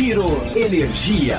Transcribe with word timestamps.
Giro 0.00 0.42
Energia. 0.56 1.38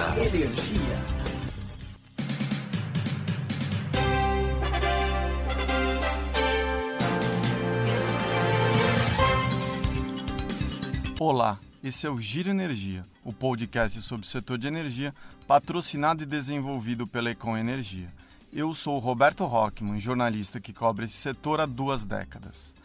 Olá, 11.19 11.60
esse 11.83 12.05
é 12.05 12.10
o 12.12 12.19
Giro 12.19 12.51
Energia, 12.51 13.03
o 13.26 13.33
podcast 13.33 13.99
sobre 14.03 14.28
o 14.28 14.29
setor 14.29 14.60
de 14.60 14.67
energia, 14.67 15.12
patrocinado 15.47 16.21
e 16.21 16.27
desenvolvido 16.27 17.07
pela 17.07 17.31
Econ 17.31 17.57
Energia. 17.57 18.13
Eu 18.53 18.75
sou 18.75 18.99
Roberto 18.99 19.43
Rockman, 19.43 19.99
jornalista 19.99 20.59
que 20.59 20.71
cobre 20.71 21.05
esse 21.05 21.16
setor 21.16 21.59
há 21.59 21.66
duas 21.66 22.05
décadas. 22.05 22.75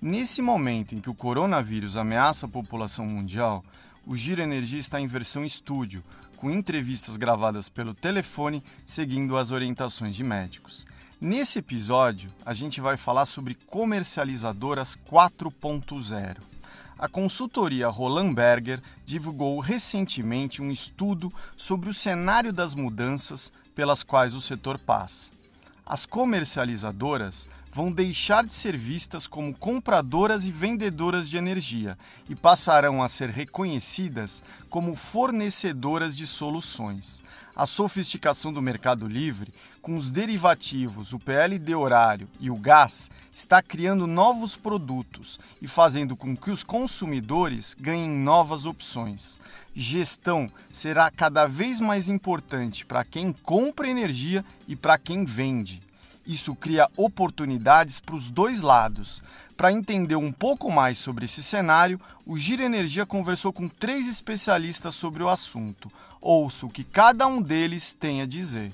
Nesse 0.00 0.40
momento 0.40 0.94
em 0.94 1.00
que 1.00 1.10
o 1.10 1.14
coronavírus 1.14 1.98
ameaça 1.98 2.46
a 2.46 2.48
população 2.48 3.04
mundial, 3.04 3.62
o 4.06 4.16
Giro 4.16 4.40
Energia 4.40 4.78
está 4.78 5.00
em 5.00 5.06
versão 5.06 5.44
estúdio, 5.44 6.02
com 6.36 6.50
entrevistas 6.50 7.16
gravadas 7.16 7.68
pelo 7.68 7.92
telefone, 7.92 8.62
seguindo 8.86 9.36
as 9.36 9.50
orientações 9.50 10.14
de 10.14 10.22
médicos. 10.22 10.86
Nesse 11.20 11.58
episódio, 11.58 12.32
a 12.44 12.54
gente 12.54 12.80
vai 12.80 12.96
falar 12.96 13.26
sobre 13.26 13.56
comercializadoras 13.66 14.96
4.0 15.10 16.36
a 16.98 17.08
consultoria 17.08 17.88
Roland 17.88 18.32
Berger 18.32 18.80
divulgou 19.04 19.60
recentemente 19.60 20.62
um 20.62 20.70
estudo 20.70 21.30
sobre 21.54 21.90
o 21.90 21.92
cenário 21.92 22.54
das 22.54 22.74
mudanças 22.74 23.52
pelas 23.74 24.02
quais 24.02 24.32
o 24.32 24.40
setor 24.40 24.78
passa. 24.78 25.30
As 25.84 26.06
comercializadoras 26.06 27.48
vão 27.76 27.92
deixar 27.92 28.42
de 28.42 28.54
ser 28.54 28.74
vistas 28.74 29.26
como 29.26 29.54
compradoras 29.54 30.46
e 30.46 30.50
vendedoras 30.50 31.28
de 31.28 31.36
energia 31.36 31.98
e 32.26 32.34
passarão 32.34 33.02
a 33.02 33.08
ser 33.08 33.28
reconhecidas 33.28 34.42
como 34.70 34.96
fornecedoras 34.96 36.16
de 36.16 36.26
soluções. 36.26 37.22
A 37.54 37.66
sofisticação 37.66 38.50
do 38.50 38.62
mercado 38.62 39.06
livre, 39.06 39.52
com 39.82 39.94
os 39.94 40.08
derivativos, 40.08 41.12
o 41.12 41.18
PLD 41.18 41.74
horário 41.74 42.26
e 42.40 42.50
o 42.50 42.56
gás, 42.56 43.10
está 43.34 43.60
criando 43.60 44.06
novos 44.06 44.56
produtos 44.56 45.38
e 45.60 45.68
fazendo 45.68 46.16
com 46.16 46.34
que 46.34 46.50
os 46.50 46.64
consumidores 46.64 47.76
ganhem 47.78 48.08
novas 48.08 48.64
opções. 48.64 49.38
Gestão 49.74 50.50
será 50.70 51.10
cada 51.10 51.46
vez 51.46 51.78
mais 51.78 52.08
importante 52.08 52.86
para 52.86 53.04
quem 53.04 53.34
compra 53.34 53.86
energia 53.86 54.42
e 54.66 54.74
para 54.74 54.96
quem 54.96 55.26
vende. 55.26 55.85
Isso 56.26 56.54
cria 56.54 56.88
oportunidades 56.96 58.00
para 58.00 58.14
os 58.14 58.30
dois 58.30 58.60
lados. 58.60 59.22
Para 59.56 59.72
entender 59.72 60.16
um 60.16 60.32
pouco 60.32 60.70
mais 60.70 60.98
sobre 60.98 61.24
esse 61.24 61.42
cenário, 61.42 62.00
o 62.26 62.36
Gira 62.36 62.64
Energia 62.64 63.06
conversou 63.06 63.52
com 63.52 63.68
três 63.68 64.08
especialistas 64.08 64.94
sobre 64.94 65.22
o 65.22 65.28
assunto. 65.28 65.90
Ouça 66.20 66.66
o 66.66 66.70
que 66.70 66.82
cada 66.82 67.26
um 67.26 67.40
deles 67.40 67.94
tem 67.94 68.20
a 68.20 68.26
dizer. 68.26 68.72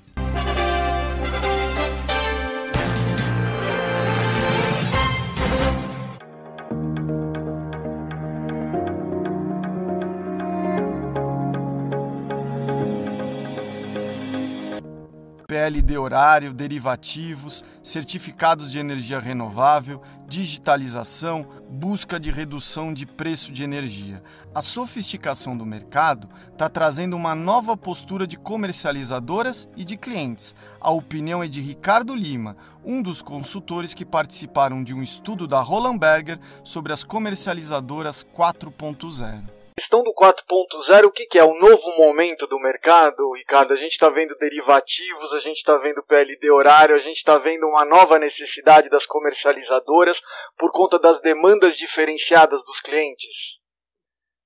PLD 15.62 15.96
horário, 15.96 16.52
derivativos, 16.52 17.62
certificados 17.84 18.72
de 18.72 18.80
energia 18.80 19.20
renovável, 19.20 20.02
digitalização, 20.26 21.46
busca 21.70 22.18
de 22.18 22.32
redução 22.32 22.92
de 22.92 23.06
preço 23.06 23.52
de 23.52 23.62
energia. 23.62 24.20
A 24.52 24.60
sofisticação 24.60 25.56
do 25.56 25.64
mercado 25.64 26.28
está 26.50 26.68
trazendo 26.68 27.14
uma 27.14 27.32
nova 27.36 27.76
postura 27.76 28.26
de 28.26 28.36
comercializadoras 28.36 29.68
e 29.76 29.84
de 29.84 29.96
clientes. 29.96 30.52
A 30.80 30.90
opinião 30.90 31.44
é 31.44 31.46
de 31.46 31.60
Ricardo 31.60 32.12
Lima, 32.12 32.56
um 32.84 33.00
dos 33.00 33.22
consultores 33.22 33.94
que 33.94 34.04
participaram 34.04 34.82
de 34.82 34.92
um 34.92 35.00
estudo 35.00 35.46
da 35.46 35.60
Roland 35.60 35.96
Berger 35.96 36.40
sobre 36.64 36.92
as 36.92 37.04
comercializadoras 37.04 38.26
4.0 38.36 39.61
questão 39.92 40.02
do 40.02 40.14
4.0, 40.14 41.06
o 41.06 41.12
que, 41.12 41.26
que, 41.26 41.38
é? 41.38 41.44
O 41.44 41.52
novo 41.52 41.96
momento 41.98 42.46
do 42.46 42.58
mercado, 42.58 43.30
Ricardo? 43.34 43.74
A 43.74 43.76
gente 43.76 43.92
está 43.92 44.08
vendo 44.08 44.34
derivativos, 44.36 45.32
a 45.34 45.40
gente 45.40 45.58
está 45.58 45.76
vendo 45.76 46.02
PLD 46.04 46.50
horário, 46.50 46.96
a 46.96 46.98
gente 46.98 47.18
está 47.18 47.36
vendo 47.36 47.66
uma 47.66 47.84
nova 47.84 48.18
necessidade 48.18 48.88
das 48.88 49.04
comercializadoras 49.04 50.16
por 50.58 50.72
conta 50.72 50.98
das 50.98 51.20
demandas 51.20 51.76
diferenciadas 51.76 52.64
dos 52.64 52.80
clientes? 52.80 53.60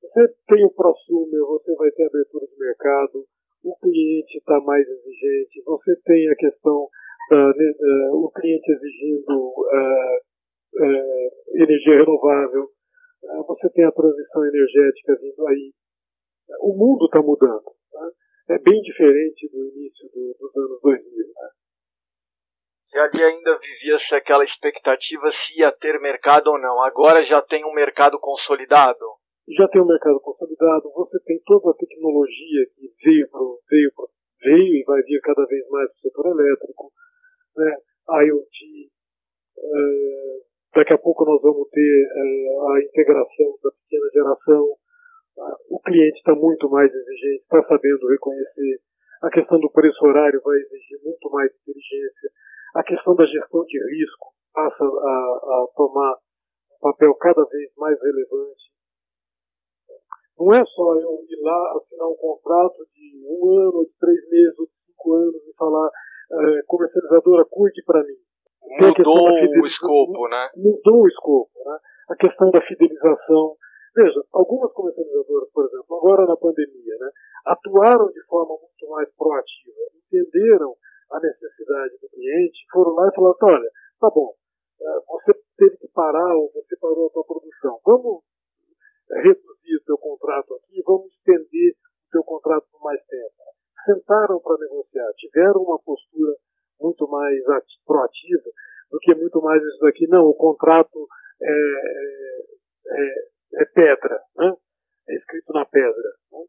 Você 0.02 0.26
tem 0.48 0.64
o 0.64 0.74
prosumer, 0.74 1.40
você 1.46 1.74
vai 1.76 1.90
ter 1.92 2.06
abertura 2.06 2.46
de 2.46 2.58
mercado, 2.58 3.24
o 3.62 3.76
cliente 3.78 4.38
está 4.38 4.58
mais 4.60 4.84
exigente, 4.84 5.62
você 5.64 5.94
tem 6.04 6.28
a 6.28 6.34
questão 6.34 6.88
da 7.30 7.36
uh, 7.38 8.24
o 8.24 8.30
cliente 8.32 8.70
exigindo 8.70 9.36
uh, 9.36 10.16
uh, 10.74 11.62
energia 11.62 11.98
renovável, 11.98 12.64
ah, 12.64 12.75
você 13.46 13.70
tem 13.70 13.84
a 13.84 13.92
transição 13.92 14.46
energética 14.46 15.16
vindo 15.20 15.46
aí. 15.46 15.72
O 16.60 16.76
mundo 16.76 17.06
está 17.06 17.22
mudando. 17.22 17.64
Tá? 17.90 18.10
É 18.50 18.58
bem 18.58 18.80
diferente 18.82 19.48
do 19.48 19.58
início 19.58 20.08
do, 20.08 20.36
dos 20.38 20.56
anos 20.56 20.80
2000. 20.82 21.26
Né? 21.26 21.48
E 22.94 22.98
ali 22.98 23.22
ainda 23.22 23.58
vivia-se 23.58 24.14
aquela 24.14 24.44
expectativa 24.44 25.30
se 25.30 25.60
ia 25.60 25.72
ter 25.72 26.00
mercado 26.00 26.48
ou 26.48 26.58
não. 26.58 26.82
Agora 26.82 27.24
já 27.24 27.42
tem 27.42 27.64
um 27.64 27.74
mercado 27.74 28.18
consolidado? 28.18 29.04
Já 29.48 29.68
tem 29.68 29.80
um 29.80 29.86
mercado 29.86 30.20
consolidado. 30.20 30.90
Você 30.94 31.18
tem 31.24 31.40
toda 31.44 31.70
a 31.70 31.74
tecnologia 31.74 32.66
que 32.74 32.92
veio, 33.04 33.28
pro, 33.28 33.60
veio, 33.68 33.92
pro, 33.94 34.08
veio 34.40 34.76
e 34.76 34.84
vai 34.84 35.02
vir 35.02 35.20
cada 35.20 35.44
vez 35.46 35.68
mais 35.68 35.88
para 35.88 35.98
o 35.98 36.00
setor 36.00 36.26
elétrico. 36.26 36.92
Né? 37.56 37.76
IoT, 38.08 38.90
é, 39.58 40.45
Daqui 40.76 40.92
a 40.92 40.98
pouco 40.98 41.24
nós 41.24 41.40
vamos 41.40 41.70
ter 41.70 42.04
uh, 42.04 42.68
a 42.68 42.80
integração 42.82 43.48
da 43.64 43.70
pequena 43.70 44.10
geração. 44.12 44.76
O 45.70 45.80
cliente 45.80 46.18
está 46.18 46.34
muito 46.34 46.68
mais 46.68 46.92
exigente, 46.92 47.44
está 47.44 47.62
sabendo 47.66 48.06
reconhecer. 48.06 48.80
A 49.22 49.30
questão 49.30 49.58
do 49.58 49.70
preço 49.70 50.04
horário 50.04 50.38
vai 50.44 50.58
exigir 50.58 51.00
muito 51.02 51.30
mais 51.30 51.50
inteligência. 51.62 52.28
A 52.74 52.82
questão 52.82 53.14
da 53.14 53.24
gestão 53.24 53.64
de 53.64 53.78
risco 53.78 54.34
passa 54.52 54.84
a, 54.84 54.86
a 54.86 55.66
tomar 55.74 56.12
um 56.12 56.78
papel 56.92 57.14
cada 57.14 57.42
vez 57.46 57.72
mais 57.78 57.98
relevante. 57.98 58.64
Não 60.38 60.52
é 60.52 60.62
só 60.62 60.94
eu 61.00 61.24
ir 61.26 61.40
lá 61.40 61.72
assinar 61.72 62.06
um 62.06 62.16
contrato 62.16 62.84
de 62.92 63.24
um 63.24 63.48
ano, 63.60 63.82
de 63.82 63.92
três 63.98 64.28
meses, 64.28 64.58
ou 64.58 64.66
de 64.66 64.72
cinco 64.84 65.14
anos 65.14 65.42
e 65.42 65.54
falar, 65.56 65.88
uh, 65.88 66.66
comercializadora, 66.66 67.46
cuide 67.46 67.82
para 67.86 68.04
mim 68.04 68.25
mudou 68.66 69.62
o 69.62 69.66
escopo, 69.66 70.28
né? 70.28 70.50
Mudou 70.56 71.02
o 71.02 71.08
escopo, 71.08 71.58
né? 71.64 71.78
A 72.10 72.16
questão 72.16 72.50
da 72.50 72.60
fidelização. 72.62 73.56
Veja, 73.96 74.20
algumas 74.32 74.72
comercializadoras, 74.72 75.50
por 75.52 75.64
exemplo, 75.64 75.96
agora 75.96 76.26
na 76.26 76.36
pandemia, 76.36 76.96
né, 77.00 77.10
atuaram 77.46 78.08
de 78.08 78.22
forma 78.26 78.54
muito 78.60 78.90
mais 78.90 79.08
proativa, 79.16 79.80
entenderam 79.96 80.76
a 81.10 81.18
necessidade 81.18 81.96
do 82.02 82.08
cliente, 82.10 82.66
foram 82.70 82.92
lá 82.92 83.08
e 83.08 83.14
falaram, 83.14 83.36
olha, 83.40 83.70
tá 83.98 84.10
bom, 84.10 84.34
eh, 84.82 85.00
você 85.08 85.32
teve 85.56 85.78
que 85.78 85.88
parar 85.88 86.36
ou 86.36 86.52
você 86.52 86.76
parou 86.76 87.06
a 87.06 87.10
sua 87.10 87.24
produção, 87.24 87.80
vamos 87.86 88.22
reduzir 89.10 89.76
o 89.80 89.84
seu 89.84 89.98
contrato 89.98 90.54
aqui, 90.56 90.82
vamos 90.84 91.06
estender 91.12 91.72
o 91.72 92.10
seu 92.10 92.24
contrato 92.24 92.66
por 92.70 92.82
mais 92.82 93.00
tempo. 93.06 93.32
Sentaram 93.86 94.40
para 94.40 94.58
negociar, 94.58 95.10
tiveram 95.16 95.62
uma 95.62 95.78
postura 95.78 96.05
muito 97.06 97.46
mais 97.46 97.64
proativa 97.84 98.50
do 98.90 98.98
que 98.98 99.14
muito 99.14 99.40
mais 99.42 99.62
isso 99.62 99.80
daqui. 99.80 100.06
Não, 100.08 100.24
o 100.24 100.34
contrato 100.34 101.06
é, 101.42 101.50
é, 101.50 102.42
é, 102.90 103.62
é 103.62 103.64
pedra, 103.66 104.20
né? 104.36 104.52
é 105.08 105.14
escrito 105.16 105.52
na 105.52 105.64
pedra. 105.64 106.10
Né? 106.32 106.44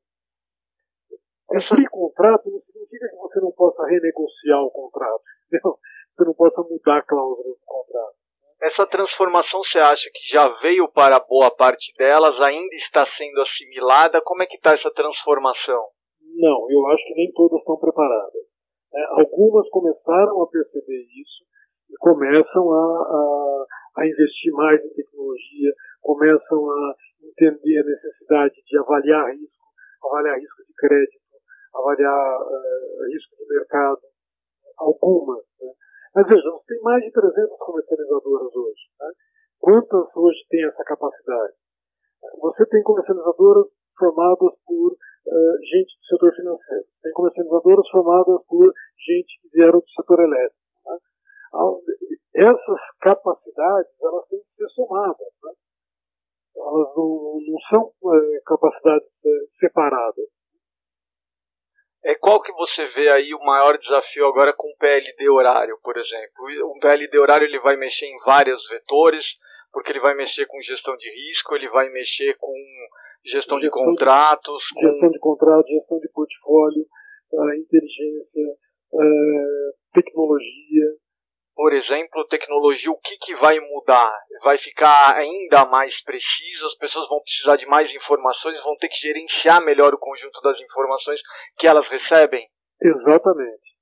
Cumprir 1.47 1.89
contrato 1.89 2.51
não 2.51 2.59
significa 2.59 3.07
que 3.09 3.15
você 3.15 3.39
não 3.39 3.51
possa 3.51 3.85
renegociar 3.85 4.61
o 4.63 4.71
contrato, 4.71 5.23
entendeu? 5.47 5.77
você 6.15 6.25
não 6.25 6.33
possa 6.33 6.61
mudar 6.61 6.97
a 6.97 7.01
cláusula 7.03 7.43
do 7.43 7.59
contrato. 7.65 8.15
Essa 8.59 8.87
transformação 8.87 9.59
você 9.63 9.77
acha 9.77 10.09
que 10.11 10.33
já 10.33 10.47
veio 10.61 10.91
para 10.91 11.19
boa 11.19 11.51
parte 11.51 11.93
delas, 11.95 12.41
ainda 12.41 12.75
está 12.75 13.05
sendo 13.15 13.39
assimilada? 13.41 14.19
Como 14.23 14.41
é 14.41 14.47
que 14.47 14.55
está 14.55 14.73
essa 14.73 14.91
transformação? 14.91 15.85
Não, 16.35 16.69
eu 16.71 16.87
acho 16.87 17.05
que 17.05 17.13
nem 17.13 17.31
todas 17.33 17.59
estão 17.59 17.77
preparadas. 17.77 18.46
É, 18.93 19.21
algumas 19.21 19.69
começaram 19.69 20.41
a 20.41 20.47
perceber 20.47 21.01
isso 21.01 21.43
e 21.89 21.95
começam 21.97 22.71
a, 22.71 23.01
a, 23.03 23.65
a, 23.97 24.07
investir 24.07 24.53
mais 24.53 24.83
em 24.83 24.93
tecnologia, 24.93 25.73
começam 26.01 26.71
a 26.71 26.95
entender 27.21 27.79
a 27.79 27.83
necessidade 27.83 28.55
de 28.65 28.77
avaliar 28.77 29.31
risco, 29.31 29.65
avaliar 30.03 30.37
risco 30.37 30.63
de 30.65 30.73
crédito, 30.73 31.19
avaliar 31.75 32.41
uh, 32.41 33.13
risco 33.13 33.35
de 33.35 33.55
mercado, 33.55 34.01
algumas. 34.77 35.43
Né? 35.61 35.71
Mas 36.15 36.27
você 36.27 36.65
tem 36.67 36.81
mais 36.81 37.03
de 37.03 37.11
300 37.11 37.57
comercializadoras 37.59 38.55
hoje. 38.55 38.81
Né? 38.99 39.11
Quantas 39.59 40.15
hoje 40.15 40.39
têm 40.49 40.65
essa 40.65 40.83
capacidade? 40.83 41.53
Você 42.41 42.65
tem 42.67 42.81
comercializadoras 42.83 43.67
formadas 43.97 44.53
por 44.65 44.95
uh, 45.27 45.57
gente 45.63 45.93
do 45.99 46.05
setor 46.07 46.33
financeiro, 46.35 46.85
tem 47.03 47.11
comercializadoras 47.11 47.89
formadas 47.89 48.41
por 48.47 48.73
gente 48.97 49.39
que 49.41 49.49
vieram 49.53 49.79
do 49.79 49.89
setor 49.89 50.19
elétrico. 50.19 50.55
Né? 50.85 50.97
Essas 52.35 52.81
capacidades 53.01 53.91
elas 54.01 54.27
têm 54.27 54.39
que 54.39 54.55
ser 54.55 54.69
somadas. 54.69 55.27
Né? 55.43 55.51
Elas 56.57 56.95
não, 56.95 57.39
não 57.47 57.59
são 57.69 57.91
uh, 58.01 58.43
capacidades 58.45 59.07
uh, 59.07 59.47
separadas. 59.59 60.25
É, 62.05 62.15
qual 62.15 62.41
que 62.41 62.53
você 62.53 62.87
vê 62.93 63.09
aí 63.13 63.33
o 63.33 63.43
maior 63.43 63.77
desafio 63.77 64.27
agora 64.27 64.53
com 64.53 64.67
o 64.67 64.77
PLD 64.77 65.29
horário, 65.29 65.77
por 65.83 65.97
exemplo? 65.97 66.45
O 66.71 66.79
PLD 66.79 67.17
horário 67.19 67.45
ele 67.45 67.59
vai 67.59 67.75
mexer 67.75 68.05
em 68.05 68.17
vários 68.19 68.65
vetores, 68.69 69.25
porque 69.71 69.91
ele 69.91 69.99
vai 69.99 70.15
mexer 70.15 70.45
com 70.47 70.61
gestão 70.61 70.95
de 70.97 71.09
risco, 71.09 71.55
ele 71.55 71.69
vai 71.69 71.89
mexer 71.89 72.35
com 72.39 72.53
gestão, 73.23 73.59
gestão 73.59 73.59
de 73.59 73.69
contratos, 73.69 74.63
de, 74.63 74.73
com... 74.73 74.91
gestão 74.91 75.09
de 75.09 75.19
contratos, 75.19 75.71
gestão 75.71 75.99
de 75.99 76.09
portfólio, 76.09 76.85
uh, 77.33 77.53
inteligência, 77.53 78.47
uh, 78.93 79.73
tecnologia. 79.93 80.85
Por 81.55 81.73
exemplo, 81.73 82.27
tecnologia, 82.27 82.91
o 82.91 82.99
que, 82.99 83.17
que 83.17 83.35
vai 83.37 83.59
mudar? 83.59 84.13
Vai 84.43 84.59
ficar 84.59 85.15
ainda 85.15 85.65
mais 85.65 85.91
preciso, 86.03 86.67
as 86.67 86.77
pessoas 86.77 87.09
vão 87.09 87.19
precisar 87.21 87.57
de 87.57 87.65
mais 87.65 87.91
informações, 87.95 88.61
vão 88.61 88.77
ter 88.77 88.87
que 88.87 88.99
gerenciar 89.01 89.63
melhor 89.65 89.91
o 89.91 89.97
conjunto 89.97 90.39
das 90.41 90.61
informações 90.61 91.19
que 91.57 91.67
elas 91.67 91.87
recebem? 91.89 92.47
Exatamente. 92.79 93.75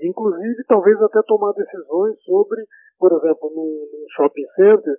Inclusive, 0.00 0.64
talvez 0.68 1.02
até 1.02 1.20
tomar 1.26 1.52
decisões 1.52 2.22
sobre, 2.22 2.62
por 2.96 3.10
exemplo, 3.10 3.50
no 3.50 4.06
shopping 4.14 4.46
center, 4.54 4.94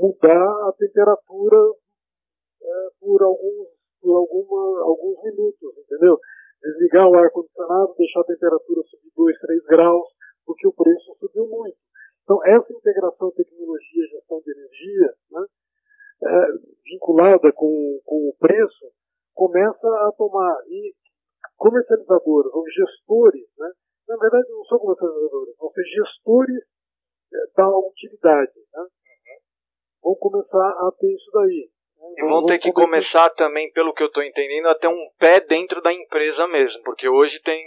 mudar 0.00 0.68
a 0.68 0.72
temperatura 0.78 1.56
é, 2.62 2.88
por, 2.98 3.22
alguns, 3.22 3.68
por 4.00 4.16
alguma, 4.16 4.82
alguns 4.84 5.22
minutos, 5.22 5.76
entendeu? 5.76 6.18
Desligar 6.62 7.06
o 7.06 7.14
ar-condicionado, 7.14 7.94
deixar 7.96 8.20
a 8.20 8.24
temperatura 8.24 8.82
subir 8.82 9.12
2, 9.14 9.38
3 9.38 9.64
graus, 9.66 10.08
porque 10.46 10.66
o 10.66 10.72
preço 10.72 11.16
subiu 11.20 11.46
muito. 11.46 11.76
Então, 12.24 12.38
essa 12.44 12.72
integração 12.72 13.30
tecnologia 13.32 14.04
e 14.04 14.08
gestão 14.08 14.40
de 14.40 14.52
energia, 14.52 15.14
né, 15.32 15.44
é, 16.22 16.46
vinculada 16.84 17.52
com, 17.52 18.00
com 18.04 18.28
o 18.28 18.34
preço, 18.38 18.92
começa 19.34 19.86
a 19.86 20.12
tomar. 20.16 20.56
E 20.68 20.94
comercializadoras 21.56 22.52
ou 22.54 22.64
gestores, 22.70 23.46
né, 23.58 23.70
na 24.08 24.16
verdade 24.16 24.48
não 24.50 24.64
são 24.64 24.78
comercializadores, 24.78 25.56
vão 25.58 25.70
ser 25.72 25.84
gestores 25.84 26.64
é, 27.34 27.38
da 27.56 27.68
utilidade. 27.78 28.59
Né, 30.10 30.14
vão 30.14 30.14
começar 30.16 30.68
a 30.68 30.92
ter 30.98 31.12
isso 31.12 31.30
daí. 31.32 31.70
E 32.16 32.22
vão 32.24 32.44
ter 32.44 32.58
que 32.58 32.72
começar 32.72 33.28
também, 33.30 33.70
pelo 33.72 33.92
que 33.92 34.02
eu 34.02 34.08
estou 34.08 34.22
entendendo, 34.22 34.66
a 34.66 34.74
ter 34.74 34.88
um 34.88 35.08
pé 35.18 35.40
dentro 35.40 35.80
da 35.80 35.92
empresa 35.92 36.46
mesmo, 36.48 36.82
porque 36.82 37.08
hoje 37.08 37.38
tem, 37.44 37.64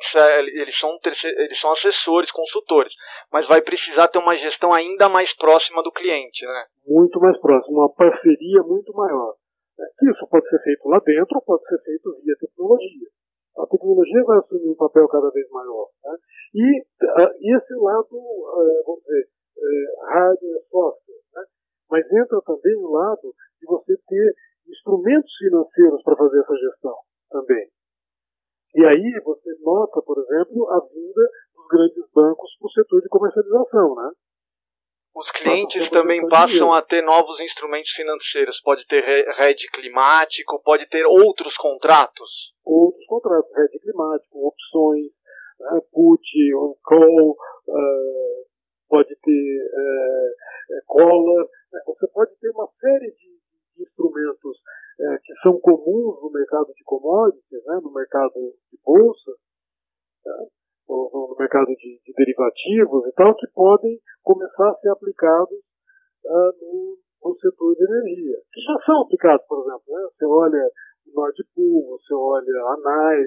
eles, 0.54 0.80
são, 0.80 0.98
eles 1.38 1.62
são 1.62 1.72
assessores, 1.72 2.32
consultores, 2.32 2.94
mas 3.32 3.48
vai 3.48 3.62
precisar 3.62 4.08
ter 4.08 4.18
uma 4.18 4.36
gestão 4.36 4.74
ainda 4.74 5.08
mais 5.08 5.34
próxima 5.38 5.82
do 5.84 5.92
cliente, 5.92 6.46
né? 6.46 6.66
Muito 6.86 7.20
mais 7.20 7.40
próxima, 7.40 7.80
uma 7.80 7.94
parceria 7.94 8.64
muito 8.64 8.92
maior. 8.94 9.36
Isso 10.02 10.28
pode 10.30 10.48
ser 10.50 10.60
feito 10.64 10.88
lá 10.88 11.00
dentro 11.06 11.42
pode 11.46 11.64
ser 11.66 11.80
feito 11.84 12.16
via 12.24 12.36
tecnologia. 12.40 13.08
A 13.58 13.68
tecnologia 13.68 14.24
vai 14.24 14.38
assumir 14.40 14.70
um 14.70 14.76
papel 14.76 15.08
cada 15.08 15.30
vez 15.30 15.50
maior. 15.50 15.88
Né? 16.04 16.18
E 16.56 16.82
uh, 16.82 17.58
esse 17.58 17.74
lado, 17.76 18.16
uh, 18.18 18.84
vamos 18.86 19.02
dizer, 19.04 19.28
uh, 19.58 20.06
hardware, 20.06 20.62
software, 20.70 20.84
né? 20.84 20.93
Entra 22.22 22.42
também 22.46 22.76
o 22.78 22.92
lado 22.92 23.34
de 23.60 23.66
você 23.66 23.98
ter 24.08 24.34
instrumentos 24.68 25.32
financeiros 25.38 26.04
para 26.04 26.16
fazer 26.16 26.40
essa 26.40 26.56
gestão 26.56 26.96
também. 27.30 27.68
E 28.76 28.86
aí 28.86 29.22
você 29.24 29.56
nota, 29.62 30.02
por 30.02 30.18
exemplo, 30.18 30.70
a 30.72 30.80
vinda 30.80 31.30
dos 31.56 31.68
grandes 31.70 32.12
bancos 32.14 32.50
para 32.58 32.68
o 32.68 32.72
setor 32.72 33.02
de 33.02 33.10
comercialização, 33.10 33.96
né? 33.96 34.12
Os 35.16 35.30
clientes 35.32 35.92
também 35.92 36.28
passam 36.28 36.72
a 36.74 36.82
ter 36.82 37.04
novos 37.04 37.40
instrumentos 37.40 37.92
financeiros. 37.92 38.60
Pode 38.62 38.84
ter 38.88 39.04
RED 39.04 39.60
climático, 39.72 40.60
pode 40.64 40.90
ter 40.90 41.06
outros 41.06 41.56
contratos. 41.58 42.52
Outros 42.66 43.06
contratos, 43.06 43.52
RED 43.56 43.80
climático, 43.80 44.48
opções, 44.48 45.12
uh, 45.62 45.82
put, 45.92 46.56
on 46.56 46.74
call, 46.84 47.30
uh, 47.30 48.46
pode 48.90 49.16
ter 49.22 49.58
uh, 49.68 50.86
collar. 50.88 51.46
Você 51.94 52.08
pode 52.08 52.32
ter 52.40 52.50
uma 52.50 52.68
série 52.80 53.12
de 53.12 53.84
instrumentos 53.84 54.58
é, 55.00 55.18
que 55.24 55.34
são 55.42 55.60
comuns 55.60 56.22
no 56.22 56.32
mercado 56.32 56.72
de 56.74 56.84
commodities, 56.84 57.66
né, 57.66 57.80
no 57.82 57.92
mercado 57.92 58.34
de 58.34 58.80
bolsa, 58.84 59.32
né, 60.26 60.48
ou 60.88 61.30
no 61.30 61.36
mercado 61.38 61.68
de, 61.68 62.02
de, 62.06 62.14
derivativos 62.16 63.08
e 63.08 63.12
tal, 63.14 63.36
que 63.36 63.48
podem 63.54 64.00
começar 64.22 64.70
a 64.70 64.76
ser 64.76 64.90
aplicados 64.90 65.58
uh, 66.26 66.52
no, 66.62 66.98
no, 67.24 67.36
setor 67.40 67.76
de 67.76 67.84
energia, 67.84 68.38
que 68.52 68.62
já 68.62 68.78
são 68.86 69.02
aplicados, 69.02 69.46
por 69.48 69.62
exemplo. 69.62 69.84
Né, 69.88 70.08
você 70.12 70.26
olha 70.26 70.70
Nord 71.14 71.44
Pool, 71.56 71.98
você 71.98 72.14
olha 72.14 72.62
a 72.66 72.78
NAI, 72.78 73.24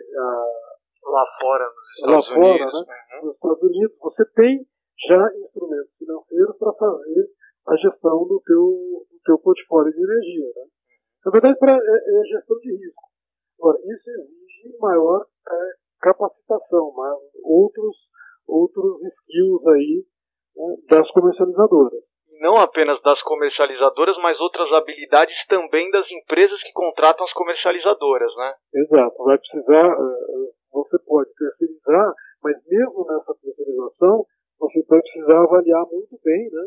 lá 1.05 1.25
fora 1.41 1.65
nos 1.65 2.23
Estados 2.23 2.29
Unidos, 2.31 2.87
né, 2.87 2.95
uhum. 3.15 3.27
nos 3.27 3.35
Estados 3.35 3.63
Unidos, 3.63 3.97
você 4.01 4.25
tem 4.35 4.67
já 5.09 5.31
instrumentos 5.37 5.93
financeiros 5.99 6.57
para 6.59 6.73
fazer 6.73 7.29
a 7.67 7.77
gestão 7.77 8.25
do 8.27 8.41
teu, 8.45 9.07
do 9.11 9.21
teu 9.25 9.39
portfólio 9.39 9.93
de 9.93 10.03
energia. 10.03 10.47
Né? 10.55 10.65
Na 11.25 11.33
verdade, 11.33 11.59
pra, 11.59 11.73
é, 11.73 11.75
é 11.75 12.25
gestão 12.25 12.57
de 12.59 12.71
risco. 12.71 13.03
Agora, 13.59 13.79
isso 13.79 14.11
exige 14.11 14.79
maior 14.81 15.27
é, 15.51 15.55
capacitação, 16.01 16.93
mas 16.95 17.19
outros, 17.43 17.97
outros 18.47 19.01
skills 19.03 19.67
aí 19.67 20.05
né, 20.57 20.77
das 20.91 21.11
comercializadoras. 21.11 22.05
Não 22.39 22.55
apenas 22.57 23.01
das 23.03 23.21
comercializadoras, 23.23 24.17
mas 24.19 24.39
outras 24.39 24.71
habilidades 24.73 25.35
também 25.49 25.91
das 25.91 26.07
empresas 26.11 26.63
que 26.63 26.73
contratam 26.73 27.25
as 27.25 27.33
comercializadoras, 27.33 28.31
né? 28.37 28.55
Exato. 28.75 29.25
Vai 29.25 29.39
precisar, 29.39 29.87
é, 29.87 30.51
você 30.71 30.99
pode 31.05 31.31
terceirizar, 31.35 32.15
mas 32.43 32.57
mesmo 32.67 33.07
nessa 33.09 33.35
terceirização, 33.43 34.27
você 34.61 34.85
vai 34.87 35.01
precisar 35.01 35.43
avaliar 35.43 35.87
muito 35.91 36.21
bem, 36.23 36.51
né? 36.53 36.67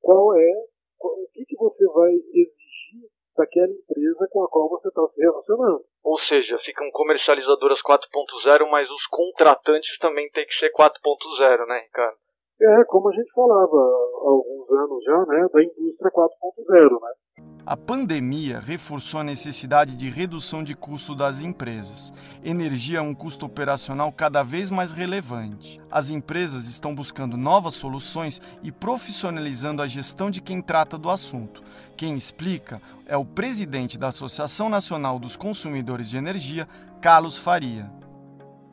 qual 0.00 0.34
é, 0.34 0.64
o 1.00 1.26
que, 1.32 1.44
que 1.44 1.56
você 1.56 1.84
vai 1.86 2.12
exigir 2.12 3.10
daquela 3.36 3.72
empresa 3.72 4.26
com 4.30 4.42
a 4.42 4.48
qual 4.48 4.68
você 4.68 4.88
está 4.88 5.06
se 5.08 5.20
relacionando. 5.20 5.84
Ou 6.02 6.17
seja, 6.28 6.58
ficam 6.60 6.90
comercializadoras 6.92 7.80
4.0, 7.82 8.68
mas 8.70 8.88
os 8.88 9.06
contratantes 9.06 9.98
também 9.98 10.30
têm 10.30 10.46
que 10.46 10.54
ser 10.58 10.70
4.0, 10.70 11.66
né, 11.66 11.80
Ricardo? 11.80 12.16
É, 12.60 12.84
como 12.84 13.08
a 13.08 13.12
gente 13.12 13.32
falava 13.32 13.76
há 13.76 14.28
alguns 14.28 14.70
anos 14.70 15.04
já, 15.04 15.18
né, 15.26 15.46
da 15.52 15.62
indústria 15.62 16.10
4.0, 16.10 17.00
né? 17.00 17.12
A 17.70 17.76
pandemia 17.76 18.60
reforçou 18.60 19.20
a 19.20 19.22
necessidade 19.22 19.94
de 19.94 20.08
redução 20.08 20.64
de 20.64 20.74
custo 20.74 21.14
das 21.14 21.44
empresas. 21.44 22.10
Energia 22.42 23.00
é 23.00 23.02
um 23.02 23.12
custo 23.12 23.44
operacional 23.44 24.10
cada 24.10 24.42
vez 24.42 24.70
mais 24.70 24.90
relevante. 24.90 25.78
As 25.90 26.10
empresas 26.10 26.66
estão 26.66 26.94
buscando 26.94 27.36
novas 27.36 27.74
soluções 27.74 28.40
e 28.62 28.72
profissionalizando 28.72 29.82
a 29.82 29.86
gestão 29.86 30.30
de 30.30 30.40
quem 30.40 30.62
trata 30.62 30.96
do 30.96 31.10
assunto. 31.10 31.62
Quem 31.94 32.16
explica 32.16 32.80
é 33.06 33.18
o 33.18 33.24
presidente 33.26 33.98
da 33.98 34.08
Associação 34.08 34.70
Nacional 34.70 35.18
dos 35.18 35.36
Consumidores 35.36 36.08
de 36.08 36.16
Energia, 36.16 36.66
Carlos 37.02 37.36
Faria. 37.36 37.84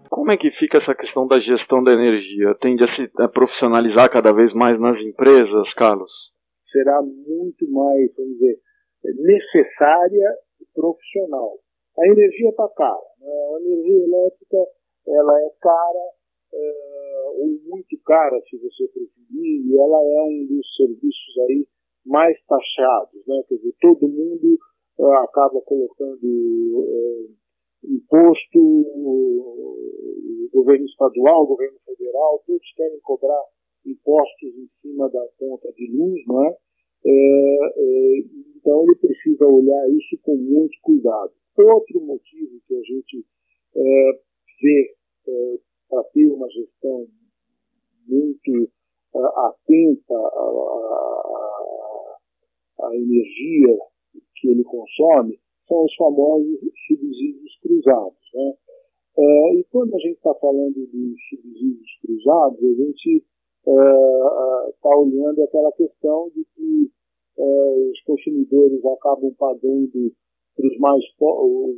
Como 0.10 0.32
é 0.32 0.38
que 0.38 0.50
fica 0.52 0.82
essa 0.82 0.96
questão 0.96 1.28
da 1.28 1.38
gestão 1.42 1.84
da 1.84 1.92
energia? 1.92 2.56
Tende 2.62 2.86
a 2.86 2.96
se 2.96 3.12
a 3.20 3.28
profissionalizar 3.28 4.10
cada 4.10 4.32
vez 4.32 4.54
mais 4.54 4.80
nas 4.80 4.98
empresas, 5.02 5.74
Carlos? 5.74 6.12
Será 6.72 7.02
muito 7.02 7.70
mais, 7.70 8.16
vamos 8.16 8.34
dizer, 8.36 8.65
necessária 9.14 10.38
e 10.62 10.66
profissional. 10.74 11.58
A 11.98 12.08
energia 12.08 12.50
está 12.50 12.68
cara. 12.70 13.08
Né? 13.20 13.28
A 13.28 13.60
energia 13.62 14.04
elétrica 14.04 14.58
ela 15.08 15.40
é 15.42 15.50
cara, 15.62 16.12
é, 16.54 17.24
ou 17.38 17.48
muito 17.66 17.98
cara, 18.06 18.42
se 18.50 18.58
você 18.58 18.88
preferir, 18.88 19.66
e 19.68 19.78
ela 19.78 20.02
é 20.02 20.22
um 20.24 20.46
dos 20.48 20.76
serviços 20.76 21.38
aí 21.48 21.68
mais 22.06 22.38
taxados. 22.48 23.22
Né? 23.28 23.44
Quer 23.48 23.56
dizer, 23.56 23.76
todo 23.82 24.08
mundo 24.08 24.58
é, 25.00 25.04
acaba 25.24 25.62
colocando 25.62 26.20
é, 26.24 27.26
imposto, 27.88 28.60
o 28.60 30.50
governo 30.52 30.86
estadual, 30.86 31.44
o 31.44 31.48
governo 31.48 31.78
federal, 31.86 32.42
todos 32.48 32.74
querem 32.76 33.00
cobrar 33.02 33.44
impostos 33.86 34.50
em 34.56 34.68
cima 34.82 35.10
da 35.10 35.24
conta 35.38 35.72
de 35.74 35.92
luz, 35.96 36.26
não 36.26 36.46
é? 36.46 36.58
É, 37.06 37.10
é, 37.10 38.20
então 38.56 38.84
ele 38.84 38.96
precisa 38.96 39.46
olhar 39.46 39.90
isso 39.92 40.18
com 40.24 40.36
muito 40.36 40.76
cuidado. 40.82 41.32
Outro 41.58 42.02
motivo 42.02 42.60
que 42.68 42.76
a 42.76 42.82
gente 42.82 43.26
é, 43.76 44.12
vê 44.62 44.96
é, 45.28 45.60
para 45.88 46.04
ter 46.06 46.28
uma 46.28 46.50
gestão 46.50 47.08
muito 48.08 48.70
é, 49.16 49.20
atenta 49.20 50.16
à, 50.16 50.48
à 52.82 52.96
energia 52.96 53.78
que 54.36 54.50
ele 54.50 54.64
consome 54.64 55.40
são 55.68 55.86
os 55.86 55.96
famosos 55.96 56.60
subsídios 56.88 57.58
cruzados. 57.62 58.32
Né? 58.34 58.54
É, 59.18 59.56
e 59.56 59.64
quando 59.72 59.96
a 59.96 60.00
gente 60.00 60.18
está 60.18 60.34
falando 60.36 60.74
de 60.74 61.16
subsídios 61.30 62.00
cruzados, 62.02 62.60
a 62.60 62.74
gente 62.74 63.24
está 63.66 64.90
é, 64.90 64.94
é 64.94 64.96
olhando 64.96 65.44
aquela 65.44 65.72
questão 65.72 66.30
de 66.36 66.44
que 66.56 66.95
é, 67.38 67.90
os 67.92 68.02
consumidores 68.04 68.84
acabam 68.86 69.34
pagando 69.38 70.12
os 70.58 70.78
mais, 70.80 71.04
os, 71.20 71.78